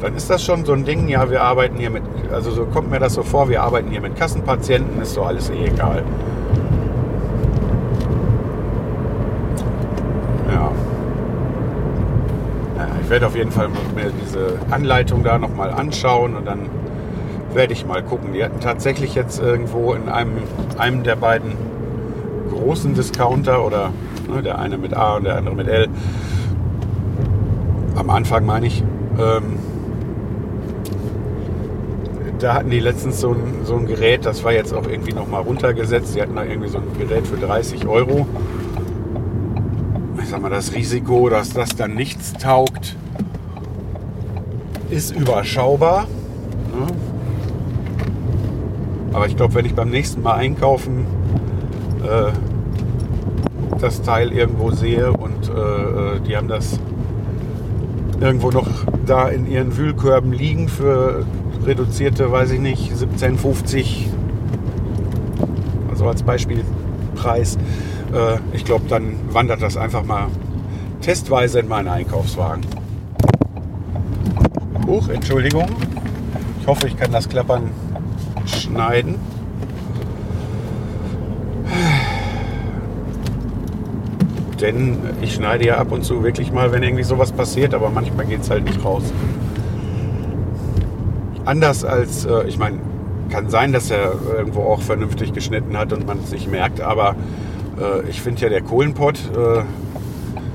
dann 0.00 0.16
ist 0.16 0.28
das 0.30 0.42
schon 0.44 0.64
so 0.64 0.72
ein 0.72 0.84
Ding, 0.84 1.08
ja, 1.08 1.30
wir 1.30 1.42
arbeiten 1.42 1.76
hier 1.76 1.90
mit, 1.90 2.02
also 2.32 2.50
so 2.50 2.64
kommt 2.64 2.90
mir 2.90 2.98
das 2.98 3.14
so 3.14 3.22
vor, 3.22 3.48
wir 3.48 3.62
arbeiten 3.62 3.90
hier 3.90 4.00
mit 4.00 4.16
Kassenpatienten, 4.16 5.00
ist 5.00 5.14
so 5.14 5.22
alles 5.22 5.48
eh 5.50 5.66
egal. 5.66 6.02
Ja. 10.48 10.70
ja 12.76 12.88
ich 13.00 13.01
werde 13.12 13.26
auf 13.26 13.36
jeden 13.36 13.52
Fall 13.52 13.68
mir 13.68 14.10
diese 14.24 14.58
Anleitung 14.70 15.22
da 15.22 15.38
nochmal 15.38 15.68
anschauen 15.68 16.34
und 16.34 16.46
dann 16.46 16.70
werde 17.52 17.74
ich 17.74 17.86
mal 17.86 18.02
gucken. 18.02 18.32
Die 18.32 18.42
hatten 18.42 18.58
tatsächlich 18.58 19.14
jetzt 19.14 19.38
irgendwo 19.38 19.92
in 19.92 20.08
einem, 20.08 20.38
einem 20.78 21.02
der 21.02 21.16
beiden 21.16 21.52
großen 22.50 22.94
Discounter 22.94 23.66
oder 23.66 23.90
ne, 24.34 24.42
der 24.42 24.58
eine 24.58 24.78
mit 24.78 24.94
A 24.94 25.16
und 25.16 25.24
der 25.24 25.36
andere 25.36 25.54
mit 25.54 25.68
L, 25.68 25.88
am 27.96 28.08
Anfang 28.08 28.46
meine 28.46 28.66
ich, 28.66 28.82
ähm, 29.20 29.58
da 32.38 32.54
hatten 32.54 32.70
die 32.70 32.80
letztens 32.80 33.20
so 33.20 33.32
ein, 33.32 33.60
so 33.64 33.76
ein 33.76 33.86
Gerät, 33.86 34.24
das 34.24 34.42
war 34.42 34.54
jetzt 34.54 34.72
auch 34.72 34.86
irgendwie 34.88 35.12
nochmal 35.12 35.42
runtergesetzt. 35.42 36.16
Die 36.16 36.22
hatten 36.22 36.34
da 36.34 36.44
irgendwie 36.44 36.70
so 36.70 36.78
ein 36.78 36.84
Gerät 36.98 37.26
für 37.26 37.36
30 37.36 37.86
Euro. 37.86 38.26
Ich 40.22 40.30
sag 40.30 40.40
mal, 40.40 40.48
das 40.48 40.72
Risiko, 40.72 41.28
dass 41.28 41.50
das 41.50 41.76
dann 41.76 41.94
nichts 41.94 42.32
taugt, 42.32 42.96
ist 44.92 45.16
überschaubar. 45.16 46.02
Ne? 46.02 46.86
Aber 49.12 49.26
ich 49.26 49.36
glaube, 49.36 49.54
wenn 49.54 49.64
ich 49.64 49.74
beim 49.74 49.90
nächsten 49.90 50.22
Mal 50.22 50.34
einkaufen 50.34 51.06
äh, 52.02 52.32
das 53.78 54.02
Teil 54.02 54.32
irgendwo 54.32 54.70
sehe 54.70 55.12
und 55.12 55.48
äh, 55.48 56.20
die 56.26 56.36
haben 56.36 56.48
das 56.48 56.78
irgendwo 58.20 58.50
noch 58.50 58.68
da 59.04 59.28
in 59.28 59.50
ihren 59.50 59.76
Wühlkörben 59.76 60.32
liegen 60.32 60.68
für 60.68 61.26
reduzierte, 61.64 62.30
weiß 62.30 62.52
ich 62.52 62.60
nicht, 62.60 62.92
17,50. 62.92 64.06
Also 65.90 66.06
als 66.06 66.22
Beispielpreis. 66.22 67.56
Äh, 68.12 68.38
ich 68.52 68.64
glaube, 68.64 68.84
dann 68.88 69.14
wandert 69.30 69.62
das 69.62 69.76
einfach 69.76 70.04
mal 70.04 70.28
testweise 71.00 71.60
in 71.60 71.68
meinen 71.68 71.88
Einkaufswagen. 71.88 72.62
Huch, 74.92 75.08
Entschuldigung. 75.08 75.68
Ich 76.60 76.66
hoffe, 76.66 76.86
ich 76.86 76.98
kann 76.98 77.10
das 77.12 77.26
Klappern 77.26 77.70
schneiden. 78.44 79.14
Denn 84.60 84.98
ich 85.22 85.32
schneide 85.32 85.64
ja 85.64 85.78
ab 85.78 85.92
und 85.92 86.04
zu 86.04 86.22
wirklich 86.22 86.52
mal, 86.52 86.72
wenn 86.72 86.82
irgendwie 86.82 87.04
sowas 87.04 87.32
passiert, 87.32 87.72
aber 87.72 87.88
manchmal 87.88 88.26
geht 88.26 88.42
es 88.42 88.50
halt 88.50 88.64
nicht 88.64 88.84
raus. 88.84 89.04
Anders 91.46 91.86
als, 91.86 92.26
äh, 92.26 92.46
ich 92.46 92.58
meine, 92.58 92.78
kann 93.30 93.48
sein, 93.48 93.72
dass 93.72 93.90
er 93.90 94.12
irgendwo 94.36 94.60
auch 94.60 94.82
vernünftig 94.82 95.32
geschnitten 95.32 95.74
hat 95.78 95.94
und 95.94 96.06
man 96.06 96.18
es 96.22 96.32
nicht 96.32 96.50
merkt, 96.50 96.82
aber 96.82 97.16
äh, 97.80 98.06
ich 98.10 98.20
finde 98.20 98.42
ja 98.42 98.50
der 98.50 98.60
Kohlenpott, 98.60 99.16
äh, 99.34 99.62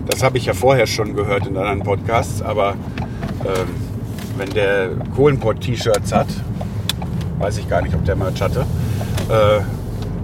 das 0.07 0.21
habe 0.21 0.37
ich 0.37 0.45
ja 0.45 0.53
vorher 0.53 0.85
schon 0.85 1.15
gehört 1.15 1.47
in 1.47 1.57
anderen 1.57 1.81
Podcasts, 1.81 2.43
aber 2.43 2.75
ähm, 3.43 3.86
wenn 4.37 4.49
der 4.49 4.89
Kohlenpott-T-Shirts 5.15 6.13
hat, 6.13 6.27
weiß 7.39 7.57
ich 7.57 7.69
gar 7.69 7.81
nicht, 7.81 7.95
ob 7.95 8.05
der 8.05 8.15
Merch 8.15 8.41
hatte, 8.41 8.61
äh, 9.29 9.61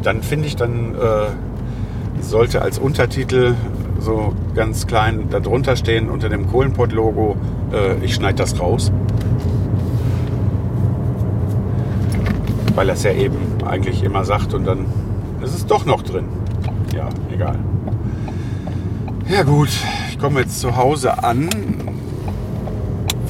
dann 0.04 0.22
finde 0.22 0.48
ich, 0.48 0.56
dann 0.56 0.96
äh, 0.96 2.22
sollte 2.22 2.62
als 2.62 2.80
Untertitel 2.80 3.56
so 4.00 4.34
ganz 4.56 4.88
klein 4.88 5.30
darunter 5.30 5.76
stehen 5.76 6.10
unter 6.10 6.30
dem 6.30 6.50
Kohlenpott-Logo, 6.50 7.38
äh, 7.72 8.04
ich 8.04 8.16
schneide 8.16 8.36
das 8.36 8.60
raus. 8.60 8.92
Weil 12.76 12.90
er 12.90 12.96
es 12.96 13.04
ja 13.04 13.14
eben 13.14 13.38
eigentlich 13.66 14.04
immer 14.04 14.26
sagt 14.26 14.54
und 14.54 14.66
dann 14.66 14.86
ist 15.42 15.56
es 15.56 15.66
doch 15.66 15.86
noch 15.86 16.02
drin. 16.02 16.26
Ja, 16.96 17.10
egal. 17.32 17.58
Ja 19.30 19.44
gut, 19.44 19.70
ich 20.10 20.20
komme 20.20 20.42
jetzt 20.42 20.60
zu 20.60 20.76
Hause 20.76 21.24
an. 21.24 21.50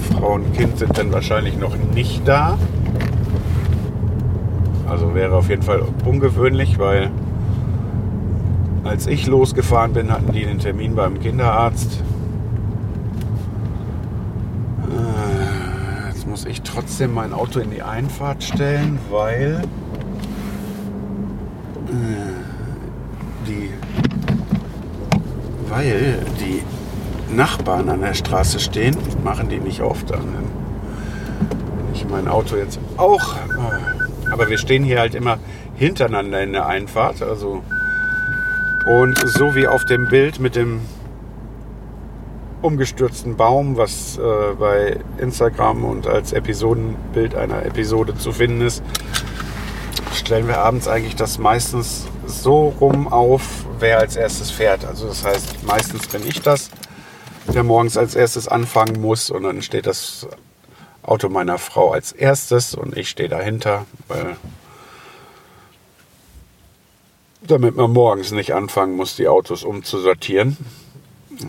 Frau 0.03 0.33
und 0.35 0.53
Kind 0.53 0.77
sind 0.77 0.97
dann 0.97 1.11
wahrscheinlich 1.11 1.57
noch 1.57 1.75
nicht 1.93 2.27
da. 2.27 2.57
Also 4.87 5.15
wäre 5.15 5.35
auf 5.35 5.49
jeden 5.49 5.63
Fall 5.63 5.83
ungewöhnlich, 6.05 6.77
weil 6.77 7.09
als 8.83 9.07
ich 9.07 9.27
losgefahren 9.27 9.93
bin, 9.93 10.11
hatten 10.11 10.31
die 10.33 10.45
den 10.45 10.59
Termin 10.59 10.93
beim 10.95 11.19
Kinderarzt. 11.19 12.01
Äh, 14.83 16.09
Jetzt 16.09 16.27
muss 16.27 16.45
ich 16.45 16.61
trotzdem 16.61 17.13
mein 17.13 17.33
Auto 17.33 17.59
in 17.59 17.71
die 17.71 17.81
Einfahrt 17.81 18.43
stellen, 18.43 18.99
weil 19.09 19.63
äh, 21.87 23.47
die 23.47 23.69
weil 25.69 26.19
die 26.39 26.52
Nachbarn 27.35 27.89
an 27.89 28.01
der 28.01 28.13
Straße 28.13 28.59
stehen, 28.59 28.97
machen 29.23 29.49
die 29.49 29.59
nicht 29.59 29.81
oft 29.81 30.11
an. 30.13 30.23
Ich 31.93 32.07
mein 32.07 32.27
Auto 32.27 32.55
jetzt 32.55 32.79
auch. 32.97 33.35
äh, 33.35 34.31
Aber 34.31 34.49
wir 34.49 34.57
stehen 34.57 34.83
hier 34.83 34.99
halt 34.99 35.15
immer 35.15 35.37
hintereinander 35.75 36.41
in 36.41 36.53
der 36.53 36.67
Einfahrt. 36.67 37.21
Also 37.21 37.61
und 38.85 39.17
so 39.29 39.55
wie 39.55 39.67
auf 39.67 39.85
dem 39.85 40.09
Bild 40.09 40.39
mit 40.39 40.55
dem 40.55 40.81
umgestürzten 42.61 43.35
Baum, 43.35 43.77
was 43.77 44.17
äh, 44.17 44.21
bei 44.57 44.97
Instagram 45.17 45.83
und 45.83 46.07
als 46.07 46.33
Episodenbild 46.33 47.35
einer 47.35 47.65
Episode 47.65 48.15
zu 48.17 48.31
finden 48.31 48.61
ist, 48.61 48.81
stellen 50.13 50.47
wir 50.47 50.59
abends 50.59 50.87
eigentlich 50.87 51.15
das 51.15 51.37
meistens 51.37 52.07
so 52.25 52.73
rum 52.79 53.07
auf, 53.11 53.65
wer 53.79 53.99
als 53.99 54.15
erstes 54.15 54.49
fährt. 54.49 54.85
Also 54.85 55.07
das 55.07 55.25
heißt, 55.25 55.65
meistens 55.65 56.07
bin 56.07 56.21
ich 56.25 56.41
das, 56.41 56.69
der 57.53 57.63
morgens 57.63 57.97
als 57.97 58.15
erstes 58.15 58.47
anfangen 58.47 58.99
muss 58.99 59.29
und 59.29 59.43
dann 59.43 59.61
steht 59.61 59.85
das 59.85 60.27
Auto 61.03 61.29
meiner 61.29 61.57
Frau 61.57 61.91
als 61.91 62.11
erstes 62.11 62.73
und 62.73 62.97
ich 62.97 63.09
stehe 63.09 63.29
dahinter, 63.29 63.85
weil 64.07 64.37
damit 67.41 67.75
man 67.75 67.91
morgens 67.91 68.31
nicht 68.31 68.53
anfangen 68.53 68.95
muss, 68.95 69.15
die 69.15 69.27
Autos 69.27 69.63
umzusortieren. 69.63 70.57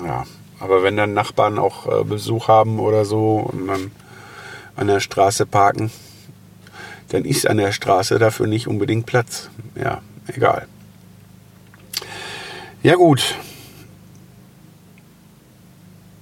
Ja, 0.05 0.25
aber 0.61 0.83
wenn 0.83 0.97
dann 0.97 1.14
Nachbarn 1.14 1.59
auch 1.59 1.87
äh, 1.87 2.05
Besuch 2.05 2.49
haben 2.49 2.81
oder 2.81 3.05
so 3.05 3.37
und 3.37 3.69
dann 3.69 3.90
an 4.77 4.88
der 4.88 5.01
Straße 5.01 5.47
parken, 5.47 5.90
dann 7.09 7.25
ist 7.25 7.47
an 7.47 7.59
der 7.59 7.73
Straße 7.73 8.19
dafür 8.19 8.47
nicht 8.47 8.67
unbedingt 8.67 9.07
Platz. 9.07 9.49
Ja, 9.77 10.03
egal. 10.27 10.67
Ja 12.83 12.97
gut. 12.97 13.37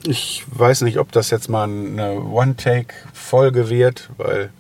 Ich 0.05 0.45
weiß 0.49 0.81
nicht, 0.81 0.99
ob 0.99 1.13
das 1.13 1.31
jetzt 1.31 1.49
mal 1.49 1.63
eine 1.63 2.21
One-Take-Folge 2.21 3.71
wird, 3.71 4.11
weil 4.17 4.51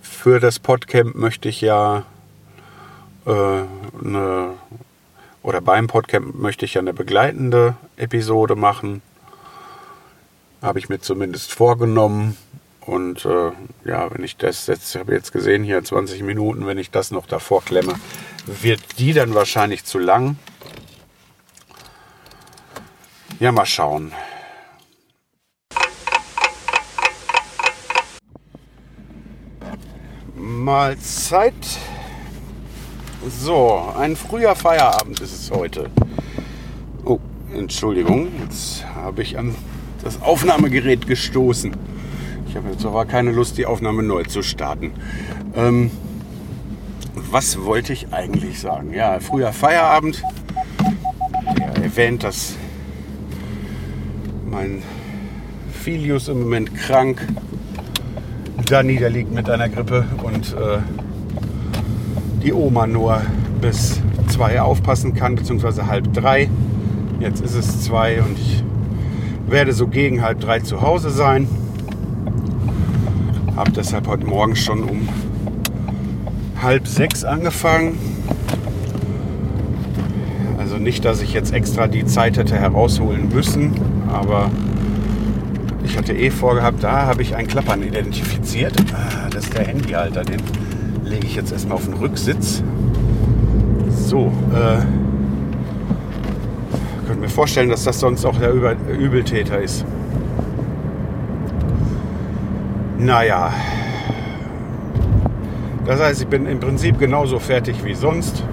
für 0.00 0.40
das 0.40 0.58
Podcamp 0.58 1.14
möchte 1.14 1.48
ich 1.48 1.60
ja 1.60 2.04
äh, 3.24 3.30
eine, 3.30 4.54
oder 5.44 5.60
beim 5.60 5.86
Podcamp 5.86 6.34
möchte 6.34 6.64
ich 6.64 6.74
ja 6.74 6.80
eine 6.80 6.92
begleitende 6.92 7.76
Episode 7.96 8.56
machen. 8.56 9.02
Habe 10.60 10.80
ich 10.80 10.88
mir 10.88 10.98
zumindest 10.98 11.52
vorgenommen. 11.52 12.36
Und 12.80 13.24
äh, 13.24 13.52
ja, 13.84 14.12
wenn 14.12 14.24
ich 14.24 14.36
das 14.36 14.66
jetzt, 14.66 14.96
habe 14.96 15.12
jetzt 15.14 15.30
gesehen, 15.30 15.62
hier 15.62 15.84
20 15.84 16.24
Minuten, 16.24 16.66
wenn 16.66 16.78
ich 16.78 16.90
das 16.90 17.12
noch 17.12 17.26
davor 17.26 17.64
klemme, 17.64 17.94
wird 18.46 18.98
die 18.98 19.12
dann 19.12 19.32
wahrscheinlich 19.32 19.84
zu 19.84 20.00
lang. 20.00 20.38
Ja, 23.38 23.52
mal 23.52 23.64
schauen. 23.66 24.10
Mahlzeit. 30.42 31.54
So, 33.28 33.80
ein 33.96 34.16
früher 34.16 34.56
Feierabend 34.56 35.20
ist 35.20 35.32
es 35.32 35.50
heute. 35.52 35.88
Oh, 37.04 37.20
Entschuldigung, 37.56 38.26
jetzt 38.42 38.84
habe 38.84 39.22
ich 39.22 39.38
an 39.38 39.54
das 40.02 40.20
Aufnahmegerät 40.20 41.06
gestoßen. 41.06 41.76
Ich 42.48 42.56
habe 42.56 42.70
jetzt 42.70 42.84
aber 42.84 43.04
keine 43.06 43.30
Lust, 43.30 43.56
die 43.56 43.66
Aufnahme 43.66 44.02
neu 44.02 44.24
zu 44.24 44.42
starten. 44.42 44.90
Ähm, 45.54 45.92
was 47.14 47.62
wollte 47.62 47.92
ich 47.92 48.12
eigentlich 48.12 48.58
sagen? 48.58 48.92
Ja, 48.92 49.20
früher 49.20 49.52
Feierabend. 49.52 50.24
Ja, 51.60 51.66
erwähnt, 51.80 52.24
dass 52.24 52.56
mein 54.50 54.82
Filius 55.72 56.26
im 56.26 56.40
Moment 56.40 56.74
krank 56.74 57.24
da 58.70 58.82
niederliegt 58.82 59.32
mit 59.32 59.48
einer 59.48 59.68
Grippe 59.68 60.04
und 60.22 60.54
äh, 60.54 60.78
die 62.42 62.52
Oma 62.52 62.86
nur 62.86 63.22
bis 63.60 64.00
zwei 64.28 64.60
aufpassen 64.60 65.14
kann, 65.14 65.36
beziehungsweise 65.36 65.86
halb 65.86 66.12
drei. 66.12 66.48
Jetzt 67.20 67.40
ist 67.40 67.54
es 67.54 67.82
zwei 67.82 68.20
und 68.20 68.38
ich 68.38 68.62
werde 69.46 69.72
so 69.72 69.86
gegen 69.86 70.22
halb 70.22 70.40
drei 70.40 70.60
zu 70.60 70.80
Hause 70.80 71.10
sein. 71.10 71.48
Habe 73.56 73.70
deshalb 73.72 74.06
heute 74.06 74.26
Morgen 74.26 74.56
schon 74.56 74.82
um 74.84 75.08
halb 76.60 76.86
sechs 76.86 77.24
angefangen. 77.24 77.98
Also 80.58 80.76
nicht, 80.76 81.04
dass 81.04 81.20
ich 81.20 81.32
jetzt 81.32 81.52
extra 81.52 81.86
die 81.86 82.06
Zeit 82.06 82.38
hätte 82.38 82.56
herausholen 82.56 83.28
müssen, 83.28 83.72
aber 84.08 84.50
ich 85.84 85.96
hatte 85.96 86.12
eh 86.12 86.30
vorgehabt, 86.30 86.82
da 86.82 87.06
habe 87.06 87.22
ich 87.22 87.34
einen 87.34 87.48
Klappern 87.48 87.82
identifiziert. 87.82 88.74
Ah, 88.92 89.28
Das 89.30 89.44
ist 89.44 89.54
der 89.54 89.66
Handyhalter, 89.66 90.22
den 90.22 90.40
lege 91.04 91.26
ich 91.26 91.36
jetzt 91.36 91.52
erstmal 91.52 91.76
auf 91.76 91.84
den 91.84 91.94
Rücksitz. 91.94 92.62
So, 93.90 94.32
äh, 94.54 94.78
könnt 97.06 97.20
mir 97.20 97.28
vorstellen, 97.28 97.68
dass 97.68 97.84
das 97.84 98.00
sonst 98.00 98.24
auch 98.24 98.38
der 98.38 98.52
Übel 98.52 98.76
Übeltäter 98.98 99.60
ist. 99.60 99.84
Naja, 102.98 103.52
das 105.84 106.00
heißt, 106.00 106.22
ich 106.22 106.28
bin 106.28 106.46
im 106.46 106.60
Prinzip 106.60 106.98
genauso 106.98 107.38
fertig 107.40 107.84
wie 107.84 107.94
sonst, 107.94 108.44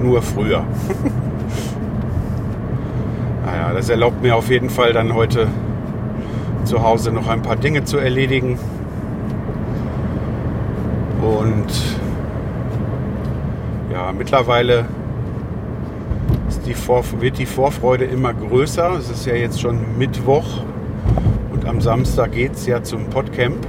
nur 0.00 0.20
früher. 0.22 0.64
naja, 3.46 3.72
das 3.72 3.88
erlaubt 3.88 4.20
mir 4.22 4.34
auf 4.34 4.50
jeden 4.50 4.70
Fall 4.70 4.92
dann 4.92 5.14
heute 5.14 5.46
zu 6.64 6.82
Hause 6.82 7.12
noch 7.12 7.28
ein 7.28 7.42
paar 7.42 7.56
Dinge 7.56 7.84
zu 7.84 7.98
erledigen. 7.98 8.58
Und 11.20 11.72
ja, 13.92 14.12
mittlerweile 14.12 14.86
die 16.66 16.74
wird 17.20 17.38
die 17.38 17.46
Vorfreude 17.46 18.04
immer 18.04 18.32
größer. 18.32 18.92
Es 18.98 19.10
ist 19.10 19.26
ja 19.26 19.34
jetzt 19.34 19.60
schon 19.60 19.98
Mittwoch 19.98 20.62
und 21.52 21.66
am 21.66 21.80
Samstag 21.80 22.32
geht 22.32 22.54
es 22.54 22.66
ja 22.66 22.82
zum 22.82 23.10
Podcamp. 23.10 23.66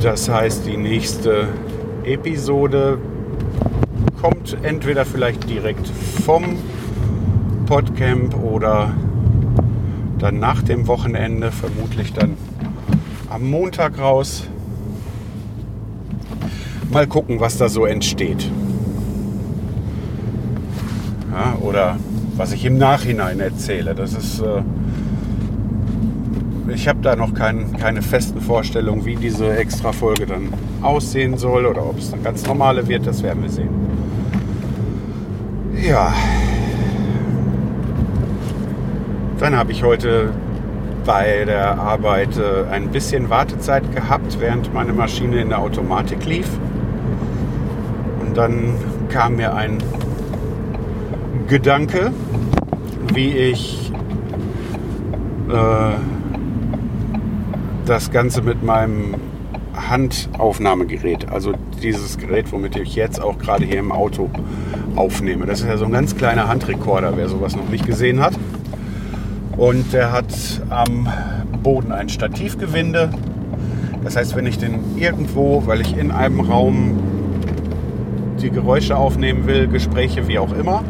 Das 0.00 0.28
heißt, 0.28 0.66
die 0.66 0.76
nächste 0.76 1.48
Episode 2.04 2.98
kommt 4.20 4.56
entweder 4.62 5.04
vielleicht 5.04 5.48
direkt 5.48 5.88
vom 6.24 6.44
Podcamp 7.66 8.36
oder 8.40 8.92
dann 10.18 10.38
nach 10.38 10.62
dem 10.62 10.86
Wochenende, 10.86 11.50
vermutlich 11.52 12.12
dann 12.12 12.36
am 13.30 13.48
Montag 13.50 13.98
raus. 13.98 14.48
Mal 16.90 17.06
gucken, 17.06 17.40
was 17.40 17.58
da 17.58 17.68
so 17.68 17.84
entsteht. 17.84 18.50
Ja, 21.30 21.56
oder 21.60 21.98
was 22.36 22.52
ich 22.52 22.64
im 22.64 22.78
Nachhinein 22.78 23.40
erzähle. 23.40 23.94
Das 23.94 24.14
ist. 24.14 24.40
Äh, 24.40 24.62
ich 26.72 26.86
habe 26.86 27.00
da 27.00 27.16
noch 27.16 27.32
kein, 27.32 27.76
keine 27.78 28.02
festen 28.02 28.40
Vorstellungen, 28.40 29.04
wie 29.06 29.16
diese 29.16 29.56
Extra-Folge 29.56 30.26
dann 30.26 30.52
aussehen 30.82 31.38
soll 31.38 31.64
oder 31.64 31.84
ob 31.84 31.98
es 31.98 32.12
eine 32.12 32.22
ganz 32.22 32.46
normale 32.46 32.86
wird, 32.86 33.06
das 33.06 33.22
werden 33.22 33.42
wir 33.42 33.50
sehen. 33.50 33.70
Ja. 35.82 36.12
Dann 39.38 39.56
habe 39.56 39.70
ich 39.70 39.84
heute 39.84 40.32
bei 41.06 41.44
der 41.44 41.78
Arbeit 41.78 42.36
äh, 42.36 42.68
ein 42.70 42.88
bisschen 42.88 43.30
Wartezeit 43.30 43.94
gehabt, 43.94 44.40
während 44.40 44.74
meine 44.74 44.92
Maschine 44.92 45.40
in 45.40 45.50
der 45.50 45.60
Automatik 45.60 46.24
lief. 46.26 46.48
Und 48.20 48.36
dann 48.36 48.74
kam 49.08 49.36
mir 49.36 49.54
ein 49.54 49.78
Gedanke, 51.46 52.12
wie 53.14 53.30
ich 53.30 53.92
äh, 55.48 55.92
das 57.86 58.10
Ganze 58.10 58.42
mit 58.42 58.62
meinem 58.62 59.14
Handaufnahmegerät, 59.88 61.30
also 61.30 61.52
dieses 61.80 62.18
Gerät, 62.18 62.50
womit 62.52 62.76
ich 62.76 62.96
jetzt 62.96 63.22
auch 63.22 63.38
gerade 63.38 63.64
hier 63.64 63.78
im 63.78 63.92
Auto 63.92 64.28
aufnehme. 64.96 65.46
Das 65.46 65.60
ist 65.60 65.68
ja 65.68 65.76
so 65.76 65.84
ein 65.84 65.92
ganz 65.92 66.16
kleiner 66.16 66.48
Handrekorder, 66.48 67.12
wer 67.16 67.28
sowas 67.28 67.56
noch 67.56 67.68
nicht 67.68 67.86
gesehen 67.86 68.20
hat. 68.20 68.34
Und 69.58 69.92
der 69.92 70.12
hat 70.12 70.32
am 70.70 71.08
Boden 71.64 71.90
ein 71.90 72.08
Stativgewinde. 72.08 73.10
Das 74.04 74.16
heißt, 74.16 74.36
wenn 74.36 74.46
ich 74.46 74.58
den 74.58 74.96
irgendwo, 74.96 75.66
weil 75.66 75.80
ich 75.80 75.96
in 75.96 76.12
einem 76.12 76.40
Raum 76.40 76.96
die 78.40 78.50
Geräusche 78.50 78.96
aufnehmen 78.96 79.46
will, 79.46 79.66
Gespräche, 79.66 80.28
wie 80.28 80.38
auch 80.38 80.52
immer, 80.52 80.84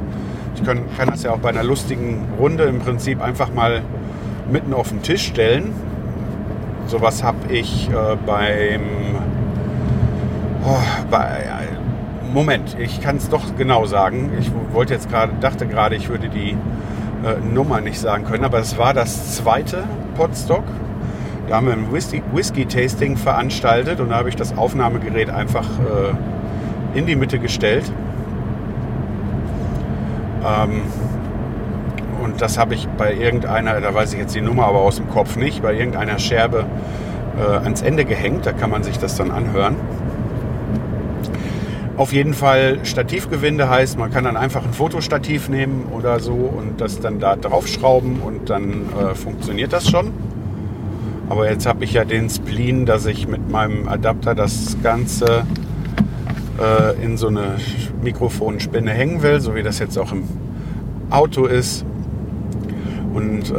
ich 0.55 0.63
kann, 0.63 0.81
kann 0.99 1.09
das 1.09 1.23
ja 1.23 1.33
auch 1.33 1.39
bei 1.39 1.49
einer 1.49 1.65
lustigen 1.65 2.27
Runde 2.39 2.65
im 2.65 2.81
Prinzip 2.81 3.23
einfach 3.23 3.55
mal 3.55 3.81
mitten 4.53 4.75
auf 4.75 4.91
den 4.91 5.01
Tisch 5.01 5.27
stellen. 5.27 5.73
Sowas 6.89 7.25
habe 7.25 7.51
ich 7.51 7.89
äh, 7.89 8.17
beim 8.27 8.83
oh, 10.67 10.77
bei, 11.11 11.27
Moment, 12.35 12.77
ich 12.79 13.01
kann 13.01 13.17
es 13.17 13.31
doch 13.31 13.57
genau 13.57 13.87
sagen. 13.87 14.31
Ich 14.39 14.51
wollte 14.75 14.93
jetzt 14.93 15.09
gerade, 15.09 15.33
dachte 15.41 15.67
gerade, 15.67 15.97
ich 15.97 16.11
würde 16.11 16.29
die 16.29 16.55
äh, 17.29 17.55
Nummer 17.55 17.81
nicht 17.81 17.99
sagen 17.99 18.25
können, 18.25 18.45
aber 18.45 18.59
es 18.59 18.79
war 18.79 18.95
das 18.95 19.37
zweite 19.37 19.85
Podstock. 20.17 20.65
Da 21.49 21.57
haben 21.57 21.67
wir 21.67 21.73
ein 21.73 21.91
Whisky-Tasting 21.93 23.17
veranstaltet 23.17 24.01
und 24.01 24.11
da 24.11 24.17
habe 24.17 24.29
ich 24.29 24.37
das 24.37 24.57
Aufnahmegerät 24.57 25.31
einfach 25.31 25.65
äh, 25.65 26.99
in 26.99 27.07
die 27.07 27.17
Mitte 27.17 27.39
gestellt. 27.39 27.91
Ähm, 30.45 30.83
und 32.23 32.43
das 32.43 32.59
habe 32.59 32.75
ich 32.75 32.87
bei 32.99 33.15
irgendeiner, 33.15 33.81
da 33.81 33.95
weiß 33.95 34.13
ich 34.13 34.19
jetzt 34.19 34.35
die 34.35 34.41
Nummer 34.41 34.67
aber 34.67 34.81
aus 34.81 34.97
dem 34.97 35.09
Kopf 35.09 35.37
nicht, 35.37 35.63
bei 35.63 35.73
irgendeiner 35.73 36.19
Scherbe 36.19 36.67
äh, 37.39 37.57
ans 37.65 37.81
Ende 37.83 38.05
gehängt. 38.05 38.45
Da 38.45 38.53
kann 38.53 38.71
man 38.71 38.83
sich 38.83 38.99
das 38.99 39.17
dann 39.17 39.31
anhören. 39.31 39.77
Auf 41.99 42.13
jeden 42.13 42.33
Fall 42.33 42.79
Stativgewinde 42.85 43.69
heißt, 43.69 43.99
man 43.99 44.13
kann 44.13 44.23
dann 44.23 44.37
einfach 44.37 44.65
ein 44.65 44.73
Fotostativ 44.73 45.49
nehmen 45.49 45.87
oder 45.91 46.21
so 46.21 46.33
und 46.33 46.81
das 46.81 47.01
dann 47.01 47.19
da 47.19 47.35
draufschrauben 47.35 48.21
und 48.21 48.51
dann 48.51 48.85
äh, 48.93 49.17
funktioniert 49.17 49.73
das 49.73 49.91
schon. 49.91 50.13
Aber 51.29 51.51
jetzt 51.51 51.67
habe 51.67 51.83
ich 51.83 51.95
ja 51.95 52.05
den 52.05 52.31
Spleen, 52.31 52.87
dass 52.87 53.05
ich 53.05 53.27
mit 53.27 53.51
meinem 53.51 53.89
Adapter 53.89 54.37
das 54.37 54.77
Ganze 54.81 55.45
äh, 56.61 57.05
in 57.05 57.17
so 57.17 57.27
eine 57.27 57.57
Mikrofonspinne 58.01 58.93
hängen 58.93 59.23
will, 59.23 59.41
so 59.41 59.57
wie 59.57 59.65
das 59.65 59.81
jetzt 59.81 59.99
auch 59.99 60.13
im 60.13 60.23
Auto 61.11 61.47
ist. 61.47 61.85
Und 63.13 63.51
äh, 63.51 63.55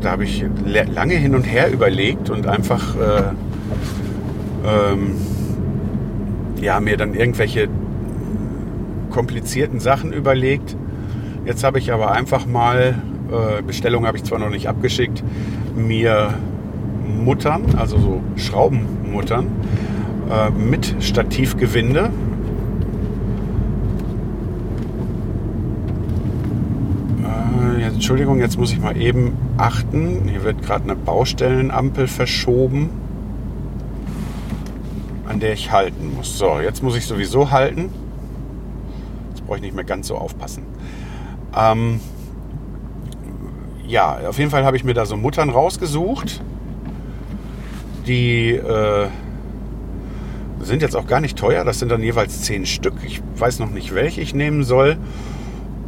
da 0.00 0.10
habe 0.10 0.24
ich 0.24 0.44
lange 0.66 1.14
hin 1.14 1.36
und 1.36 1.44
her 1.44 1.70
überlegt 1.70 2.28
und 2.28 2.48
einfach 2.48 2.96
äh, 2.96 3.22
ähm, 4.66 5.12
ja, 6.60 6.80
mir 6.80 6.96
dann 6.96 7.14
irgendwelche 7.14 7.68
komplizierten 9.14 9.78
Sachen 9.78 10.12
überlegt. 10.12 10.76
Jetzt 11.46 11.62
habe 11.62 11.78
ich 11.78 11.92
aber 11.92 12.10
einfach 12.10 12.46
mal, 12.46 12.98
äh, 13.30 13.62
Bestellung 13.62 14.06
habe 14.06 14.16
ich 14.16 14.24
zwar 14.24 14.40
noch 14.40 14.50
nicht 14.50 14.68
abgeschickt, 14.68 15.22
mir 15.76 16.34
Muttern, 17.06 17.76
also 17.76 17.98
so 17.98 18.20
Schraubenmuttern 18.36 19.46
äh, 20.30 20.50
mit 20.50 20.96
Stativgewinde. 20.98 22.10
Äh, 27.78 27.82
Entschuldigung, 27.84 28.40
jetzt 28.40 28.58
muss 28.58 28.72
ich 28.72 28.80
mal 28.80 28.96
eben 28.96 29.34
achten. 29.58 30.22
Hier 30.28 30.42
wird 30.42 30.60
gerade 30.62 30.84
eine 30.84 30.96
Baustellenampel 30.96 32.08
verschoben, 32.08 32.90
an 35.28 35.38
der 35.38 35.52
ich 35.52 35.70
halten 35.70 36.14
muss. 36.16 36.36
So, 36.36 36.58
jetzt 36.60 36.82
muss 36.82 36.96
ich 36.96 37.06
sowieso 37.06 37.52
halten 37.52 37.90
brauche 39.46 39.56
ich 39.56 39.62
nicht 39.62 39.74
mehr 39.74 39.84
ganz 39.84 40.08
so 40.08 40.16
aufpassen. 40.16 40.64
Ähm, 41.56 42.00
ja, 43.86 44.18
auf 44.28 44.38
jeden 44.38 44.50
Fall 44.50 44.64
habe 44.64 44.76
ich 44.76 44.84
mir 44.84 44.94
da 44.94 45.06
so 45.06 45.16
Muttern 45.16 45.50
rausgesucht. 45.50 46.40
Die 48.06 48.52
äh, 48.52 49.06
sind 50.60 50.82
jetzt 50.82 50.96
auch 50.96 51.06
gar 51.06 51.20
nicht 51.20 51.38
teuer. 51.38 51.64
Das 51.64 51.78
sind 51.78 51.90
dann 51.90 52.02
jeweils 52.02 52.42
zehn 52.42 52.66
Stück. 52.66 52.94
Ich 53.04 53.22
weiß 53.36 53.58
noch 53.58 53.70
nicht, 53.70 53.94
welche 53.94 54.20
ich 54.20 54.34
nehmen 54.34 54.64
soll. 54.64 54.96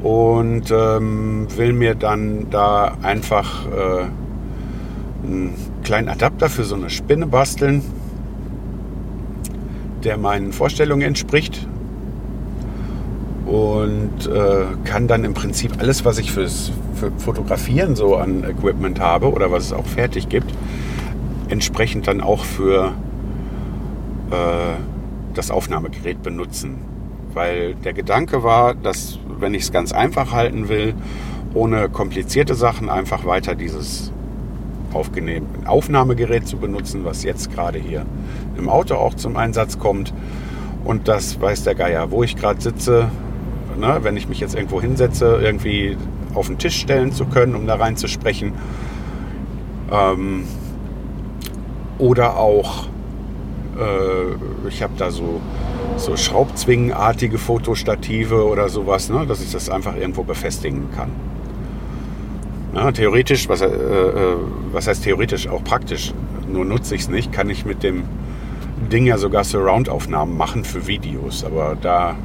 Und 0.02 0.70
ähm, 0.70 1.48
will 1.56 1.72
mir 1.72 1.94
dann 1.94 2.50
da 2.50 2.96
einfach 3.02 3.66
äh, 3.66 4.04
einen 5.26 5.54
kleinen 5.82 6.08
Adapter 6.08 6.48
für 6.48 6.64
so 6.64 6.74
eine 6.74 6.90
Spinne 6.90 7.26
basteln, 7.26 7.82
der 10.04 10.18
meinen 10.18 10.52
Vorstellungen 10.52 11.02
entspricht 11.02 11.66
und 13.46 14.26
äh, 14.26 14.64
kann 14.84 15.06
dann 15.06 15.24
im 15.24 15.32
Prinzip 15.32 15.78
alles, 15.78 16.04
was 16.04 16.18
ich 16.18 16.32
fürs 16.32 16.72
für 16.94 17.12
Fotografieren 17.18 17.94
so 17.94 18.16
an 18.16 18.42
Equipment 18.42 18.98
habe 19.00 19.30
oder 19.30 19.52
was 19.52 19.66
es 19.66 19.72
auch 19.72 19.86
fertig 19.86 20.28
gibt, 20.28 20.52
entsprechend 21.48 22.08
dann 22.08 22.20
auch 22.20 22.44
für 22.44 22.92
äh, 24.30 24.74
das 25.34 25.50
Aufnahmegerät 25.50 26.22
benutzen. 26.22 26.78
Weil 27.34 27.74
der 27.74 27.92
Gedanke 27.92 28.42
war, 28.42 28.74
dass 28.74 29.18
wenn 29.38 29.54
ich 29.54 29.64
es 29.64 29.72
ganz 29.72 29.92
einfach 29.92 30.32
halten 30.32 30.68
will, 30.68 30.94
ohne 31.54 31.88
komplizierte 31.88 32.54
Sachen 32.54 32.88
einfach 32.88 33.26
weiter 33.26 33.54
dieses 33.54 34.10
Aufnahmegerät 35.66 36.48
zu 36.48 36.56
benutzen, 36.56 37.04
was 37.04 37.22
jetzt 37.22 37.52
gerade 37.52 37.78
hier 37.78 38.06
im 38.56 38.70
Auto 38.70 38.94
auch 38.94 39.14
zum 39.14 39.36
Einsatz 39.36 39.78
kommt. 39.78 40.12
Und 40.84 41.08
das 41.08 41.40
weiß 41.40 41.64
der 41.64 41.74
Geier, 41.74 42.10
wo 42.10 42.22
ich 42.22 42.36
gerade 42.36 42.60
sitze, 42.60 43.10
ne, 43.78 43.98
wenn 44.02 44.16
ich 44.16 44.28
mich 44.28 44.40
jetzt 44.40 44.54
irgendwo 44.54 44.80
hinsetze, 44.80 45.38
irgendwie 45.42 45.96
auf 46.34 46.46
den 46.46 46.58
Tisch 46.58 46.80
stellen 46.80 47.12
zu 47.12 47.26
können, 47.26 47.54
um 47.54 47.66
da 47.66 47.76
reinzusprechen. 47.76 48.52
Ähm, 49.90 50.44
oder 51.98 52.36
auch, 52.36 52.86
äh, 53.78 54.68
ich 54.68 54.82
habe 54.82 54.92
da 54.98 55.10
so, 55.10 55.40
so 55.96 56.16
Schraubzwingenartige 56.16 57.38
Fotostative 57.38 58.46
oder 58.46 58.68
sowas, 58.68 59.08
ne, 59.08 59.26
dass 59.26 59.40
ich 59.40 59.52
das 59.52 59.70
einfach 59.70 59.96
irgendwo 59.96 60.22
befestigen 60.22 60.90
kann. 60.94 61.10
Ja, 62.74 62.92
theoretisch, 62.92 63.48
was, 63.48 63.62
äh, 63.62 63.66
äh, 63.66 64.36
was 64.72 64.86
heißt 64.86 65.04
theoretisch, 65.04 65.48
auch 65.48 65.64
praktisch, 65.64 66.12
nur 66.52 66.64
nutze 66.66 66.94
ich 66.94 67.02
es 67.02 67.08
nicht, 67.08 67.32
kann 67.32 67.48
ich 67.48 67.64
mit 67.64 67.82
dem 67.82 68.04
Ding 68.92 69.06
ja 69.06 69.16
sogar 69.16 69.44
Surround-Aufnahmen 69.44 70.36
machen 70.36 70.64
für 70.64 70.86
Videos. 70.86 71.44
Aber 71.44 71.76
da 71.80 72.16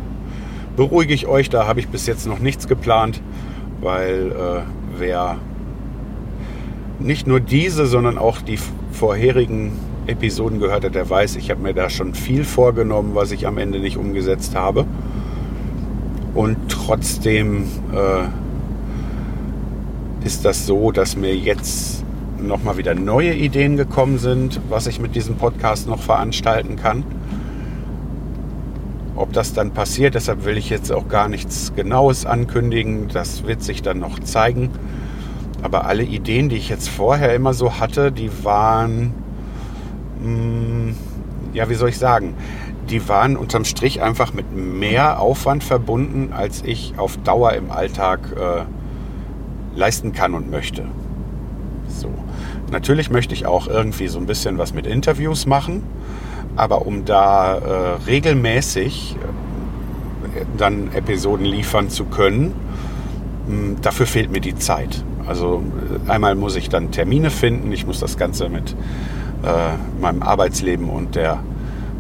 beruhige 0.76 1.14
ich 1.14 1.28
euch, 1.28 1.50
da 1.50 1.68
habe 1.68 1.80
ich 1.80 1.88
bis 1.88 2.06
jetzt 2.08 2.28
noch 2.28 2.40
nichts 2.40 2.68
geplant, 2.68 3.22
weil 3.82 4.32
äh, 4.32 4.62
wer 4.98 5.38
nicht 7.00 7.28
nur 7.28 7.40
diese, 7.40 7.86
sondern 7.86 8.18
auch 8.18 8.42
die 8.42 8.60
vorherigen 8.92 9.72
Episoden 10.08 10.60
gehört 10.60 10.84
hat, 10.84 10.96
der 10.96 11.10
weiß, 11.10 11.36
ich 11.36 11.50
habe 11.52 11.62
mir 11.62 11.74
da 11.74 11.90
schon 11.90 12.14
viel 12.14 12.44
vorgenommen, 12.44 13.16
was 13.16 13.32
ich 13.32 13.48
am 13.48 13.58
Ende 13.58 13.80
nicht 13.80 13.98
umgesetzt 13.98 14.56
habe. 14.56 14.86
Und 16.34 16.58
trotzdem 16.70 17.64
äh, 17.94 18.28
ist 20.26 20.46
das 20.46 20.66
so, 20.66 20.92
dass 20.92 21.16
mir 21.16 21.36
jetzt 21.36 22.04
nochmal 22.40 22.78
wieder 22.78 22.96
neue 22.96 23.34
Ideen 23.34 23.78
gekommen 23.78 24.18
sind, 24.18 24.60
was 24.70 24.88
ich 24.88 25.00
mit 25.00 25.16
diesem 25.16 25.36
Podcast 25.36 25.88
noch 25.88 26.00
veranstalten 26.02 26.76
kann. 26.76 27.04
Ob 29.22 29.34
das 29.34 29.54
dann 29.54 29.70
passiert, 29.70 30.16
deshalb 30.16 30.46
will 30.46 30.58
ich 30.58 30.72
jetzt 30.72 30.92
auch 30.92 31.08
gar 31.08 31.30
nichts 31.30 31.74
Genaues 31.76 32.26
ankündigen. 32.26 33.08
Das 33.08 33.46
wird 33.46 33.62
sich 33.62 33.84
dann 33.84 34.00
noch 34.00 34.18
zeigen. 34.18 34.72
Aber 35.62 35.86
alle 35.86 36.02
Ideen, 36.02 36.50
die 36.50 36.56
ich 36.56 36.70
jetzt 36.70 36.90
vorher 36.90 37.36
immer 37.36 37.54
so 37.54 37.80
hatte, 37.80 38.12
die 38.12 38.32
waren, 38.44 39.14
mh, 40.20 40.26
hm, 40.26 40.96
ja, 41.54 41.70
wie 41.70 41.76
soll 41.76 41.90
ich 41.90 42.00
sagen, 42.00 42.34
die 42.90 43.08
waren 43.08 43.38
unterm 43.38 43.64
Strich 43.64 44.02
einfach 44.02 44.34
mit 44.34 44.56
mehr 44.56 45.20
Aufwand 45.20 45.64
verbunden, 45.64 46.34
als 46.34 46.64
ich 46.66 46.96
auf 46.98 47.18
Dauer 47.18 47.54
im 47.54 47.70
Alltag 47.70 48.22
äh, 48.36 48.64
leisten 49.78 50.14
kann 50.14 50.34
und 50.34 50.50
möchte. 50.50 50.86
So. 51.88 52.10
Natürlich 52.72 53.12
möchte 53.12 53.36
ich 53.36 53.46
auch 53.46 53.68
irgendwie 53.68 54.08
so 54.08 54.18
ein 54.18 54.26
bisschen 54.26 54.58
was 54.58 54.74
mit 54.74 54.88
Interviews 54.88 55.46
machen. 55.46 55.84
Aber 56.56 56.86
um 56.86 57.06
da 57.06 57.58
äh, 57.58 57.96
regelmäßig 58.08 59.16
äh, 60.36 60.46
dann 60.58 60.92
Episoden 60.94 61.46
liefern 61.46 61.90
zu 61.90 62.06
können, 62.06 62.54
hm, 63.48 63.78
dafür 63.82 64.06
fehlt 64.06 64.32
mir 64.32 64.42
die 64.42 64.56
Zeit. 64.56 65.04
Also 65.28 65.64
äh, 66.08 66.10
einmal 66.10 66.36
muss 66.36 66.56
ich 66.56 66.70
dann 66.70 66.92
Termine 66.92 67.30
finden, 67.30 67.72
ich 67.72 67.86
muss 67.86 68.00
das 68.00 68.18
Ganze 68.18 68.50
mit 68.50 68.76
äh, 69.44 70.02
meinem 70.02 70.22
Arbeitsleben 70.22 70.90
und 70.90 71.16
der 71.16 71.40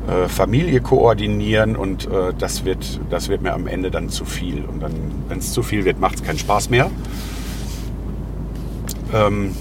äh, 0.08 0.28
Familie 0.28 0.82
koordinieren 0.82 1.76
und 1.76 2.10
das, 2.38 2.66
wird, 2.66 3.00
das 3.10 3.30
wird 3.30 3.42
mir 3.42 3.54
am 3.54 3.68
Ende 3.68 3.92
dann 3.92 4.10
zu 4.10 4.26
viel. 4.26 4.66
Und 4.66 4.82
dann, 4.82 4.94
wenn 5.30 5.40
es 5.40 5.54
zu 5.54 5.64
viel 5.64 5.86
wird, 5.86 6.00
macht 6.00 6.16
es 6.16 6.24
keinen 6.24 6.40
Spaß 6.40 6.70
mehr. 6.70 6.90
Ähm, 9.14 9.54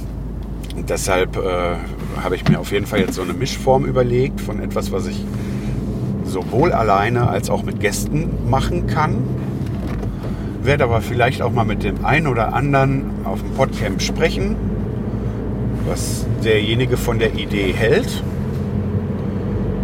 deshalb 0.77 1.37
äh, 1.37 1.77
habe 2.23 2.35
ich 2.37 2.49
mir 2.49 2.59
auf 2.61 2.73
jeden 2.73 2.87
Fall 2.87 3.01
jetzt 3.01 3.15
so 3.15 3.23
eine 3.23 3.33
Mischform 3.33 3.85
überlegt 3.85 4.41
von 4.41 4.61
etwas, 4.61 4.93
was 4.93 5.07
ich 5.07 5.25
sowohl 6.25 6.73
alleine 6.73 7.29
als 7.29 7.51
auch 7.51 7.63
mit 7.63 7.81
Gästen 7.81 8.29
machen 8.49 8.87
kann. 8.87 9.17
Werde 10.63 10.85
aber 10.85 11.01
vielleicht 11.01 11.43
auch 11.43 11.53
mal 11.53 11.65
mit 11.65 11.83
dem 11.83 12.05
einen 12.05 12.27
oder 12.27 12.55
anderen 12.55 13.11
auf 13.25 13.41
dem 13.41 13.51
Podcamp 13.53 14.01
sprechen. 14.03 14.57
was 15.87 16.27
derjenige 16.45 16.97
von 16.97 17.19
der 17.19 17.35
Idee 17.35 17.73
hält 17.73 18.23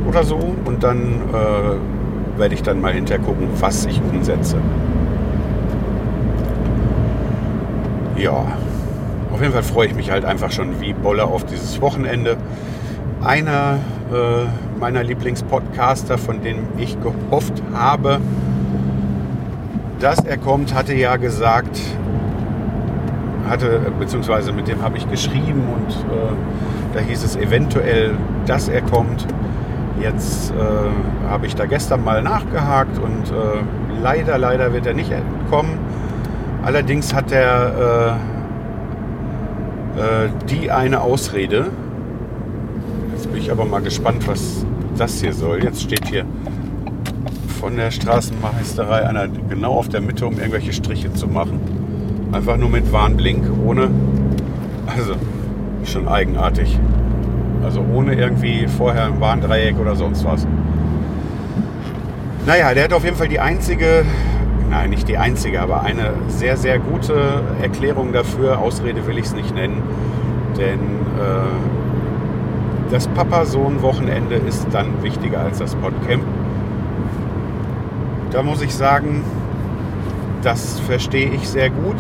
oder 0.07 0.25
so. 0.25 0.39
Und 0.65 0.83
dann 0.83 1.21
äh, 1.33 2.39
werde 2.39 2.55
ich 2.55 2.63
dann 2.63 2.81
mal 2.81 2.93
hinterher 2.93 3.25
gucken, 3.25 3.49
was 3.59 3.87
ich 3.87 4.01
umsetze. 4.03 4.57
Ja, 8.17 8.45
auf 9.37 9.43
jeden 9.43 9.53
Fall 9.53 9.65
freue 9.65 9.89
ich 9.89 9.95
mich 9.95 10.11
halt 10.11 10.25
einfach 10.25 10.51
schon 10.51 10.81
wie 10.81 10.95
Bolle 10.95 11.25
auf 11.25 11.45
dieses 11.45 11.79
Wochenende. 11.83 12.39
Einer 13.23 13.81
äh, 14.11 14.79
meiner 14.81 15.03
Lieblingspodcaster, 15.03 16.17
von 16.17 16.41
dem 16.41 16.61
ich 16.79 16.97
gehofft 17.03 17.63
habe, 17.75 18.19
dass 20.01 20.21
er 20.21 20.39
kommt, 20.39 20.73
hatte 20.73 20.95
ja 20.95 21.17
gesagt, 21.17 21.79
hatte, 23.47 23.79
beziehungsweise 23.99 24.53
mit 24.53 24.69
dem 24.69 24.81
habe 24.81 24.97
ich 24.97 25.07
geschrieben 25.07 25.65
und 25.75 25.91
äh, 25.91 26.95
da 26.95 27.01
hieß 27.01 27.23
es 27.23 27.37
eventuell, 27.37 28.15
dass 28.47 28.69
er 28.69 28.81
kommt. 28.81 29.27
Jetzt 30.01 30.51
äh, 30.53 31.29
habe 31.29 31.45
ich 31.45 31.55
da 31.55 31.67
gestern 31.67 32.03
mal 32.03 32.23
nachgehakt 32.23 32.99
und 32.99 33.29
äh, 33.29 34.03
leider, 34.03 34.39
leider 34.39 34.73
wird 34.73 34.87
er 34.87 34.95
nicht 34.95 35.13
kommen. 35.51 35.79
Allerdings 36.65 37.13
hat 37.13 37.33
er 37.33 38.17
äh, 39.97 40.29
die 40.49 40.71
eine 40.71 41.01
Ausrede. 41.01 41.67
Jetzt 43.13 43.33
bin 43.33 43.41
ich 43.41 43.51
aber 43.51 43.65
mal 43.65 43.81
gespannt, 43.81 44.27
was 44.29 44.65
das 44.97 45.21
hier 45.21 45.33
soll. 45.33 45.63
Jetzt 45.65 45.83
steht 45.83 46.07
hier 46.09 46.25
von 47.61 47.77
der 47.77 47.91
Straßenmeisterei 47.91 49.07
einer 49.07 49.29
genau 49.29 49.73
auf 49.73 49.89
der 49.89 50.01
Mitte, 50.01 50.27
um 50.27 50.35
irgendwelche 50.39 50.73
Striche 50.73 51.13
zu 51.13 51.27
machen. 51.27 51.61
Einfach 52.33 52.57
nur 52.57 52.69
mit 52.69 52.93
Warnblink, 52.93 53.45
ohne. 53.65 53.91
Also, 54.87 55.15
schon 55.85 56.09
eigenartig. 56.09 56.79
Also 57.65 57.85
ohne 57.93 58.15
irgendwie 58.15 58.67
vorher 58.69 59.07
ein 59.07 59.21
Warndreieck 59.21 59.79
oder 59.79 59.97
sonst 59.97 60.25
was. 60.25 60.47
Naja, 62.47 62.73
der 62.75 62.85
hat 62.85 62.93
auf 62.93 63.05
jeden 63.05 63.17
Fall 63.17 63.29
die 63.29 63.41
einzige, 63.41 64.05
nein, 64.71 64.91
nicht 64.91 65.09
die 65.09 65.19
einzige, 65.19 65.61
aber 65.61 65.83
eine 65.83 66.13
sehr, 66.29 66.57
sehr 66.57 66.79
gute 66.79 67.43
Erklärung 67.63 68.13
dafür. 68.13 68.59
Ausrede 68.59 69.07
will 69.07 69.19
ich 69.19 69.27
es 69.27 69.35
nicht 69.35 69.55
nennen. 69.55 69.83
Denn 70.57 70.79
äh, 70.79 72.91
das 72.91 73.09
Papa-Sohn-Wochenende 73.09 74.37
ist 74.37 74.67
dann 74.73 75.03
wichtiger 75.03 75.41
als 75.41 75.59
das 75.59 75.75
Podcamp. 75.75 76.23
Da 78.31 78.43
muss 78.43 78.63
ich 78.63 78.75
sagen, 78.75 79.25
das 80.43 80.79
verstehe 80.81 81.31
ich 81.31 81.49
sehr 81.49 81.71
gut. 81.71 81.97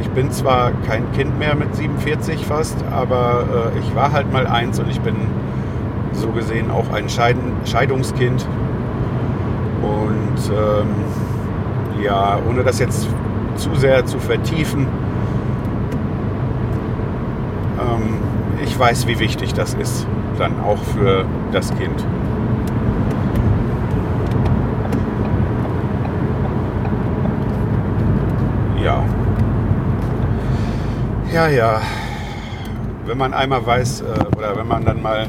Ich 0.00 0.08
bin 0.10 0.30
zwar 0.30 0.72
kein 0.86 1.10
Kind 1.12 1.38
mehr 1.38 1.54
mit 1.54 1.74
47 1.74 2.46
fast, 2.46 2.76
aber 2.90 3.72
äh, 3.74 3.78
ich 3.78 3.94
war 3.94 4.12
halt 4.12 4.32
mal 4.32 4.46
eins 4.46 4.78
und 4.78 4.88
ich 4.88 5.00
bin 5.00 5.16
so 6.12 6.28
gesehen 6.28 6.70
auch 6.70 6.92
ein 6.92 7.08
Scheiden 7.08 7.52
Scheidungskind. 7.64 8.46
Und 9.82 10.13
ähm, 10.50 10.88
ja, 12.02 12.38
ohne 12.48 12.62
das 12.62 12.78
jetzt 12.78 13.08
zu 13.56 13.74
sehr 13.74 14.04
zu 14.04 14.18
vertiefen, 14.18 14.86
ähm, 17.80 18.18
ich 18.62 18.78
weiß, 18.78 19.06
wie 19.06 19.18
wichtig 19.18 19.54
das 19.54 19.74
ist, 19.74 20.06
dann 20.38 20.60
auch 20.60 20.82
für 20.94 21.24
das 21.52 21.68
Kind. 21.76 22.04
Ja. 28.82 29.02
Ja, 31.32 31.48
ja. 31.48 31.80
Wenn 33.06 33.18
man 33.18 33.32
einmal 33.32 33.64
weiß 33.64 34.02
äh, 34.02 34.36
oder 34.36 34.56
wenn 34.56 34.68
man 34.68 34.84
dann 34.84 35.00
mal 35.00 35.26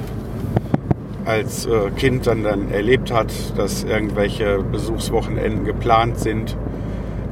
als 1.26 1.66
äh, 1.66 1.90
Kind 1.96 2.28
dann, 2.28 2.44
dann 2.44 2.72
erlebt 2.72 3.12
hat, 3.12 3.34
dass 3.58 3.84
irgendwelche 3.84 4.60
Besuchswochenenden 4.60 5.66
geplant 5.66 6.20
sind, 6.20 6.56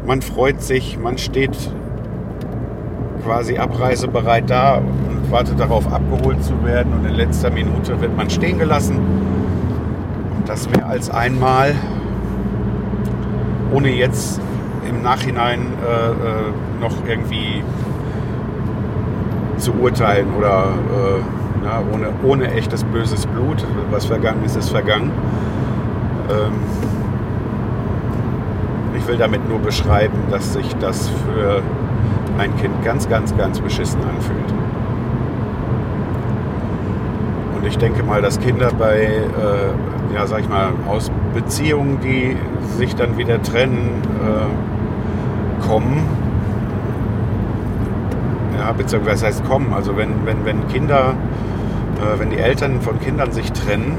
man 0.05 0.21
freut 0.21 0.61
sich, 0.61 0.97
man 0.99 1.17
steht 1.17 1.55
quasi 3.23 3.57
abreisebereit 3.57 4.49
da 4.49 4.77
und 4.77 5.31
wartet 5.31 5.59
darauf, 5.59 5.91
abgeholt 5.91 6.43
zu 6.43 6.63
werden. 6.63 6.93
Und 6.93 7.05
in 7.05 7.15
letzter 7.15 7.49
Minute 7.49 7.99
wird 8.01 8.15
man 8.17 8.29
stehen 8.29 8.59
gelassen. 8.59 8.97
Und 10.35 10.49
das 10.49 10.69
mehr 10.69 10.87
als 10.87 11.09
einmal, 11.09 11.73
ohne 13.73 13.89
jetzt 13.89 14.41
im 14.89 15.01
Nachhinein 15.01 15.61
äh, 15.61 16.11
äh, 16.11 16.81
noch 16.81 17.07
irgendwie 17.07 17.63
zu 19.57 19.73
urteilen 19.75 20.27
oder 20.37 20.73
äh, 20.91 21.42
ja, 21.63 21.81
ohne, 21.93 22.07
ohne 22.23 22.51
echtes 22.51 22.83
böses 22.83 23.25
Blut. 23.25 23.65
Was 23.91 24.05
vergangen 24.05 24.43
ist, 24.45 24.55
ist 24.55 24.69
vergangen. 24.69 25.11
Ähm, 26.29 26.53
ich 28.97 29.07
will 29.07 29.17
damit 29.17 29.47
nur 29.49 29.59
beschreiben, 29.59 30.17
dass 30.31 30.53
sich 30.53 30.75
das 30.77 31.09
für 31.09 31.61
ein 32.37 32.55
Kind 32.57 32.83
ganz, 32.83 33.09
ganz, 33.09 33.35
ganz 33.37 33.59
beschissen 33.59 33.99
anfühlt. 34.01 34.53
Und 37.55 37.67
ich 37.67 37.77
denke 37.77 38.03
mal, 38.03 38.21
dass 38.21 38.39
Kinder 38.39 38.71
bei, 38.77 39.01
äh, 39.01 40.13
ja, 40.15 40.27
sag 40.27 40.41
ich 40.41 40.49
mal, 40.49 40.69
aus 40.87 41.11
Beziehungen, 41.33 41.99
die 42.01 42.37
sich 42.77 42.95
dann 42.95 43.17
wieder 43.17 43.41
trennen, 43.41 44.01
äh, 44.21 45.65
kommen, 45.67 46.03
ja, 48.57 48.71
beziehungsweise 48.71 49.27
heißt 49.27 49.45
kommen, 49.45 49.73
also 49.73 49.97
wenn, 49.97 50.25
wenn, 50.25 50.45
wenn 50.45 50.67
Kinder, 50.69 51.15
wenn 52.17 52.29
die 52.29 52.37
Eltern 52.37 52.81
von 52.81 52.99
Kindern 52.99 53.31
sich 53.31 53.51
trennen, 53.51 53.97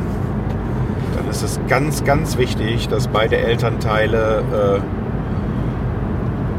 dann 1.16 1.28
ist 1.28 1.42
es 1.42 1.60
ganz, 1.68 2.04
ganz 2.04 2.38
wichtig, 2.38 2.88
dass 2.88 3.08
beide 3.08 3.36
Elternteile 3.36 4.80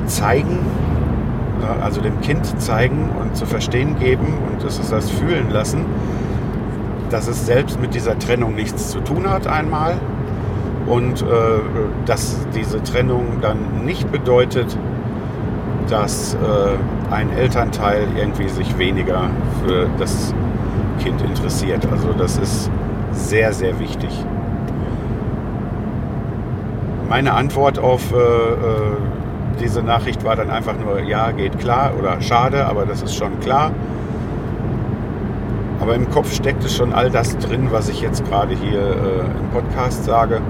äh, 0.03 0.08
zeigen, 0.08 0.60
also 1.81 2.01
dem 2.01 2.21
Kind 2.21 2.62
zeigen 2.62 3.10
und 3.19 3.36
zu 3.36 3.45
verstehen 3.45 3.97
geben 3.99 4.27
und 4.51 4.63
es 4.63 4.77
ist 4.77 4.91
das 4.91 5.10
fühlen 5.10 5.49
lassen, 5.49 5.86
dass 7.10 7.27
es 7.27 7.45
selbst 7.45 7.79
mit 7.81 7.93
dieser 7.95 8.17
Trennung 8.19 8.55
nichts 8.55 8.89
zu 8.89 8.99
tun 8.99 9.29
hat 9.29 9.47
einmal 9.47 9.95
und 10.88 11.21
äh, 11.21 11.25
dass 12.05 12.38
diese 12.53 12.81
Trennung 12.84 13.39
dann 13.41 13.86
nicht 13.86 14.12
bedeutet, 14.12 14.77
dass 15.89 16.36
äh, 16.36 17.13
ein 17.13 17.31
Elternteil 17.31 18.08
irgendwie 18.17 18.49
sich 18.49 18.77
weniger 18.77 19.29
für 19.63 19.88
das 19.97 20.34
Kind 20.99 21.21
interessiert. 21.21 21.86
Also 21.91 22.13
das 22.13 22.38
ist 22.38 22.69
sehr, 23.12 23.53
sehr 23.53 23.79
wichtig. 23.79 24.10
Meine 27.10 27.34
Antwort 27.34 27.79
auf 27.79 28.12
äh, 28.12 28.15
äh 28.15 28.97
diese 29.60 29.81
Nachricht 29.81 30.23
war 30.25 30.36
dann 30.36 30.49
einfach 30.49 30.75
nur, 30.77 30.99
ja, 31.01 31.31
geht 31.31 31.58
klar 31.60 31.93
oder 31.97 32.19
schade, 32.21 32.65
aber 32.65 32.86
das 32.86 33.01
ist 33.01 33.15
schon 33.15 33.39
klar. 33.39 33.71
Aber 35.79 35.95
im 35.95 36.10
Kopf 36.10 36.34
steckt 36.34 36.63
es 36.63 36.75
schon 36.75 36.93
all 36.93 37.10
das 37.10 37.38
drin, 37.38 37.67
was 37.71 37.89
ich 37.89 38.01
jetzt 38.01 38.25
gerade 38.25 38.55
hier 38.55 38.81
äh, 38.81 39.19
im 39.19 39.49
Podcast 39.53 40.03
sage. 40.03 40.41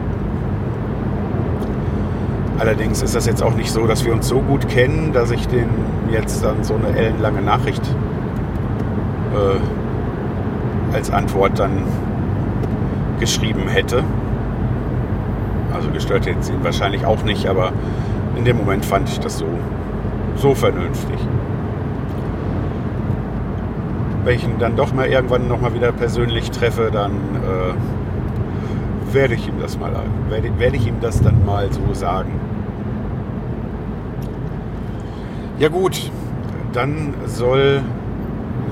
Allerdings 2.57 3.01
ist 3.01 3.15
das 3.15 3.25
jetzt 3.25 3.43
auch 3.43 3.53
nicht 3.55 3.71
so, 3.71 3.85
dass 3.85 4.05
wir 4.05 4.13
uns 4.13 4.27
so 4.27 4.39
gut 4.39 4.67
kennen, 4.69 5.11
dass 5.11 5.31
ich 5.31 5.47
den 5.47 5.69
jetzt 6.09 6.43
dann 6.43 6.63
so 6.63 6.75
eine 6.75 6.97
ellenlange 6.97 7.41
Nachricht 7.41 7.83
äh, 9.33 9.59
als 10.95 11.11
Antwort 11.11 11.59
dann 11.59 11.83
geschrieben 13.19 13.67
hätte. 13.67 14.03
Also 15.73 15.89
gestört 15.89 16.25
hätte 16.25 16.39
es 16.39 16.49
ihn 16.49 16.63
wahrscheinlich 16.63 17.05
auch 17.05 17.23
nicht, 17.23 17.47
aber 17.47 17.73
in 18.37 18.45
dem 18.45 18.57
Moment 18.57 18.85
fand 18.85 19.09
ich 19.09 19.19
das 19.19 19.37
so, 19.37 19.45
so 20.37 20.55
vernünftig. 20.55 21.19
Wenn 24.23 24.35
ich 24.35 24.43
ihn 24.43 24.57
dann 24.57 24.75
doch 24.75 24.93
mal 24.93 25.07
irgendwann 25.07 25.47
noch 25.47 25.61
mal 25.61 25.73
wieder 25.73 25.91
persönlich 25.91 26.49
treffe, 26.49 26.89
dann 26.91 27.11
äh, 27.11 29.13
werde 29.13 29.35
ich 29.35 29.47
ihm 29.47 29.59
das 29.61 29.77
mal 29.77 29.91
werde, 30.29 30.49
werde 30.57 30.77
ich 30.77 30.87
ihm 30.87 30.99
das 31.01 31.21
dann 31.21 31.45
mal 31.45 31.71
so 31.71 31.93
sagen. 31.93 32.31
Ja 35.59 35.69
gut, 35.69 36.11
dann 36.73 37.13
soll 37.25 37.83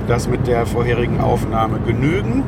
das 0.07 0.27
mit 0.27 0.47
der 0.47 0.65
vorherigen 0.65 1.19
Aufnahme 1.19 1.79
genügen 1.79 2.43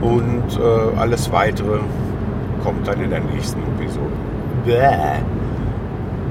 und 0.00 0.58
äh, 0.58 0.98
alles 0.98 1.32
weitere 1.32 1.78
kommt 2.62 2.86
dann 2.86 3.00
in 3.00 3.10
der 3.10 3.20
nächsten 3.20 3.60
Episode. 3.62 4.12
Bäh. 4.64 5.20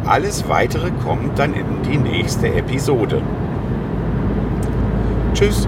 Alles 0.06 0.48
weitere 0.48 0.92
kommt 1.04 1.40
dann 1.40 1.54
in 1.54 1.66
die 1.90 1.98
nächste 1.98 2.48
Episode. 2.48 3.22
Tschüss. 5.34 5.68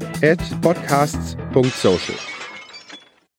at 0.23 0.39
podcasts.social. 0.61 2.40